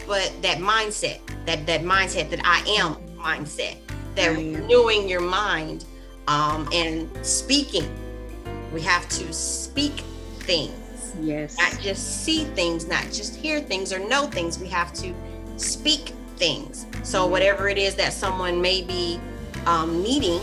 [0.07, 3.77] But that mindset, that that mindset that I am mindset,
[4.15, 5.85] that renewing your mind
[6.27, 7.89] um, and speaking,
[8.73, 10.01] we have to speak
[10.41, 10.75] things.
[11.21, 11.57] Yes.
[11.59, 14.59] Not just see things, not just hear things or know things.
[14.59, 15.15] We have to
[15.57, 16.87] speak things.
[17.03, 19.21] So whatever it is that someone may be
[19.67, 20.41] um, needing,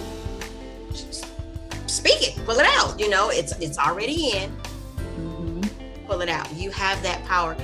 [1.88, 3.00] speak it, pull it out.
[3.00, 4.52] You know, it's it's already in.
[4.98, 6.06] Mm-hmm.
[6.08, 6.52] Pull it out.
[6.54, 7.56] You have that power.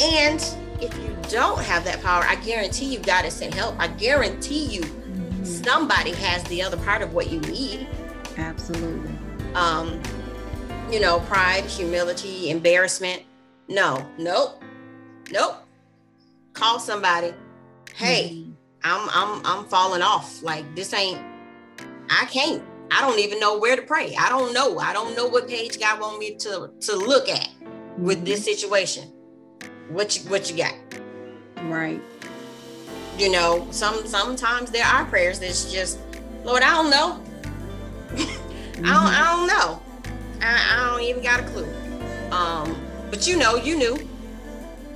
[0.00, 0.44] And
[0.80, 3.74] if you don't have that power, I guarantee you God has sent help.
[3.78, 5.44] I guarantee you mm-hmm.
[5.44, 7.86] somebody has the other part of what you need.
[8.36, 9.12] Absolutely.
[9.54, 10.00] Um,
[10.92, 13.22] you know, pride, humility, embarrassment.
[13.66, 14.62] No, nope,
[15.32, 15.56] nope.
[16.52, 17.32] Call somebody.
[17.94, 18.52] Hey, mm-hmm.
[18.84, 20.42] I'm I'm I'm falling off.
[20.42, 21.18] Like this ain't
[22.10, 22.62] I can't.
[22.90, 24.14] I don't even know where to pray.
[24.18, 24.78] I don't know.
[24.78, 27.48] I don't know what page God want me to to look at
[27.96, 28.52] with this mm-hmm.
[28.52, 29.08] situation.
[29.88, 30.74] What you what you got?
[31.62, 32.02] Right.
[33.16, 36.00] You know, some sometimes there are prayers that's just
[36.44, 37.22] Lord, I don't know.
[38.08, 38.84] mm-hmm.
[38.84, 39.81] I, don't, I don't know.
[40.42, 41.68] I, I don't even got a clue.
[42.30, 42.76] Um,
[43.10, 44.08] but you know, you knew.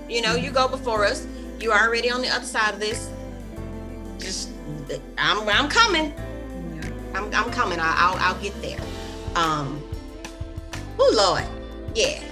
[0.08, 1.26] You know, you go before us.
[1.60, 3.10] You are already on the other side of this.
[4.18, 4.50] Just,
[5.18, 6.12] I'm, I'm coming.
[6.74, 6.90] Yeah.
[7.14, 7.78] I'm, I'm coming.
[7.80, 8.78] I, I'll, I'll get there.
[9.34, 9.82] Um,
[10.98, 11.44] oh Lord,
[11.94, 12.22] yeah.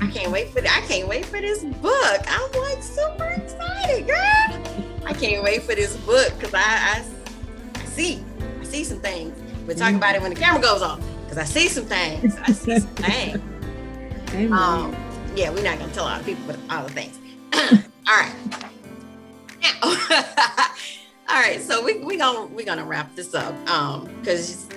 [0.00, 2.20] I can't wait for I can't wait for this book.
[2.26, 4.96] I'm like super excited, girl.
[5.06, 7.04] I can't wait for this book because I, I,
[7.76, 8.24] I see
[8.60, 9.38] I see some things.
[9.66, 11.00] We'll talk about it when the camera goes off
[11.34, 12.36] because I see some things.
[12.36, 14.52] I see some things.
[14.52, 14.94] Um,
[15.34, 17.18] yeah, we're not gonna tell all the people, but all the things.
[18.08, 18.34] all right.
[19.62, 19.80] Now,
[21.28, 21.60] all right.
[21.60, 24.68] So we we gonna we gonna wrap this up um because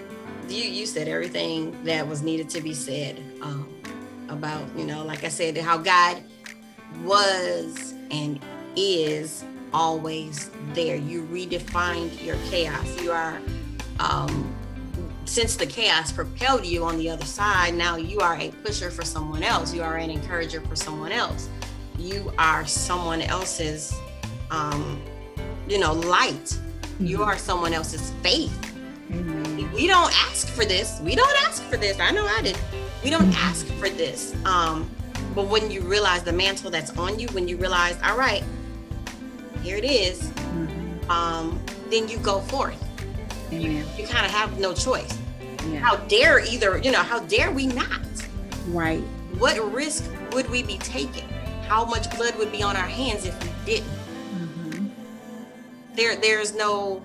[0.50, 3.72] you you said everything that was needed to be said um
[4.30, 6.24] about you know like I said how God
[7.04, 8.40] was and
[8.76, 9.44] is
[9.74, 10.96] always there.
[10.96, 13.02] You redefined your chaos.
[13.02, 13.40] You are
[14.00, 14.56] um
[15.28, 19.04] since the chaos propelled you on the other side, now you are a pusher for
[19.04, 19.74] someone else.
[19.74, 21.50] You are an encourager for someone else.
[22.00, 23.94] You are someone else's,
[24.52, 25.02] um,
[25.68, 26.34] you know, light.
[26.34, 27.06] Mm-hmm.
[27.06, 28.58] You are someone else's faith.
[29.12, 29.74] Mm-hmm.
[29.76, 31.00] We don't ask for this.
[31.02, 32.00] We don't ask for this.
[32.00, 32.58] I know I did.
[33.04, 33.48] We don't mm-hmm.
[33.48, 34.34] ask for this.
[34.46, 34.90] Um,
[35.36, 38.44] but when you realize the mantle that's on you, when you realize, all right,
[39.62, 41.12] here it is, mm-hmm.
[41.12, 41.60] um,
[41.90, 42.87] then you go forth
[43.52, 45.18] you, you kind of have no choice.
[45.70, 45.80] Yeah.
[45.80, 48.00] How dare either, you know, how dare we not?
[48.68, 49.02] Right.
[49.38, 51.28] What risk would we be taking?
[51.68, 53.90] How much blood would be on our hands if we didn't?
[53.90, 54.88] Mm-hmm.
[55.96, 57.02] There, there's no.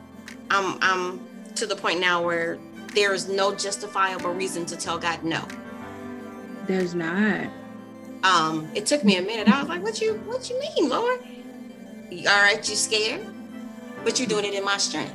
[0.51, 1.21] I'm, I'm
[1.57, 2.59] to the point now where
[2.95, 5.47] there is no justifiable reason to tell God no.
[6.67, 7.49] There's not.
[8.23, 9.49] Um, it took me a minute.
[9.49, 11.21] I was like, "What you, what you mean, Lord?
[12.13, 13.27] All right, you scared,
[14.05, 15.15] but you're doing it in my strength."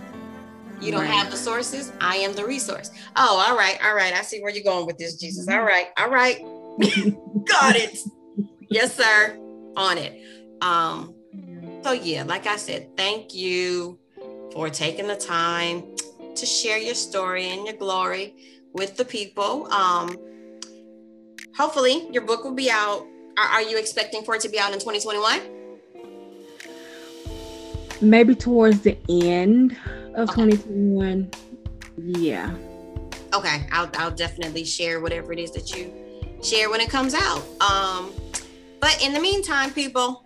[0.80, 1.10] You don't right.
[1.10, 1.92] have the sources.
[2.00, 2.92] I am the resource.
[3.16, 3.78] Oh, all right.
[3.84, 4.14] All right.
[4.14, 5.48] I see where you're going with this, Jesus.
[5.48, 5.88] All right.
[5.98, 6.40] All right.
[7.46, 7.98] Got it.
[8.70, 9.38] Yes, sir.
[9.76, 10.22] On it.
[10.62, 11.16] Um,
[11.84, 14.00] so yeah, like I said, thank you
[14.52, 15.84] for taking the time
[16.36, 18.36] to share your story and your glory
[18.74, 19.72] with the people.
[19.72, 20.18] Um,
[21.56, 23.06] hopefully your book will be out.
[23.38, 25.42] Are, are you expecting for it to be out in 2021?
[28.02, 29.76] Maybe towards the end
[30.18, 30.52] of okay.
[30.52, 31.32] 2021.
[31.98, 32.54] Yeah.
[33.34, 35.92] Okay, I'll I'll definitely share whatever it is that you
[36.44, 37.42] share when it comes out.
[37.62, 38.12] Um,
[38.80, 40.24] but in the meantime, people,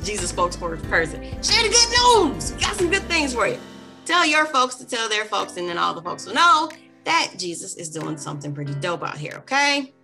[0.04, 1.22] Jesus spokesperson.
[1.42, 1.88] Share the good
[2.34, 2.50] news.
[2.52, 3.58] Got some good things for you.
[4.04, 6.68] Tell your folks to tell their folks, and then all the folks will know
[7.08, 9.94] that Jesus is doing something pretty dope out here, okay?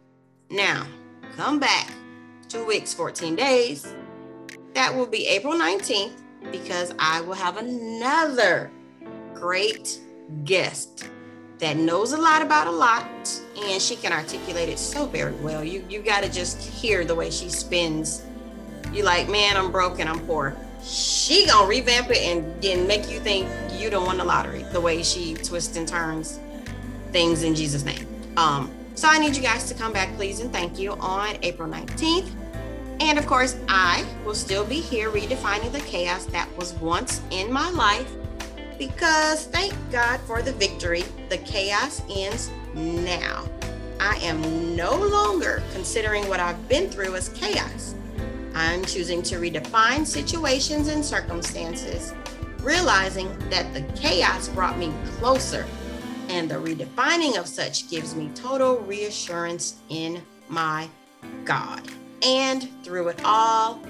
[0.49, 0.87] Now,
[1.37, 1.93] come back
[2.49, 3.95] two weeks, 14 days.
[4.73, 6.15] That will be April 19th
[6.51, 8.71] because I will have another
[9.35, 10.01] great
[10.45, 11.11] guest
[11.59, 13.05] that knows a lot about a lot
[13.67, 15.63] and she can articulate it so very well.
[15.63, 18.25] You you got to just hear the way she spins.
[18.95, 20.57] You're like, man, I'm broken, I'm poor.
[20.83, 24.63] She gonna revamp it and then make you think you don't won the lottery.
[24.73, 26.41] The way she twists and turns
[27.15, 28.07] things in Jesus' name.
[28.37, 31.71] Um, so I need you guys to come back, please, and thank you on April
[31.71, 32.29] 19th.
[32.99, 37.53] And of course, I will still be here redefining the chaos that was once in
[37.53, 38.11] my life
[38.79, 41.05] because thank God for the victory.
[41.29, 43.49] The chaos ends now.
[44.01, 47.95] I am no longer considering what I've been through as chaos.
[48.57, 52.13] I'm choosing to redefine situations and circumstances,
[52.61, 55.65] realizing that the chaos brought me closer
[56.29, 60.89] and the redefining of such gives me total reassurance in my
[61.45, 61.83] God.
[62.23, 63.81] And through it all,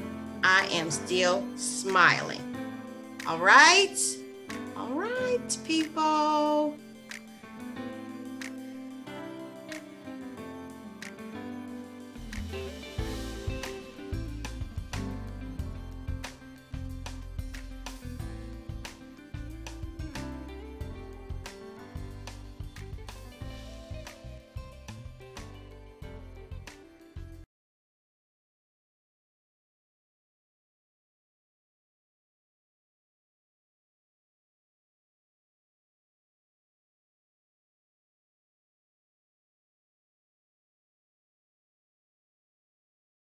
[0.42, 2.40] I am still smiling.
[3.26, 3.96] All right?
[4.76, 6.76] All right, people.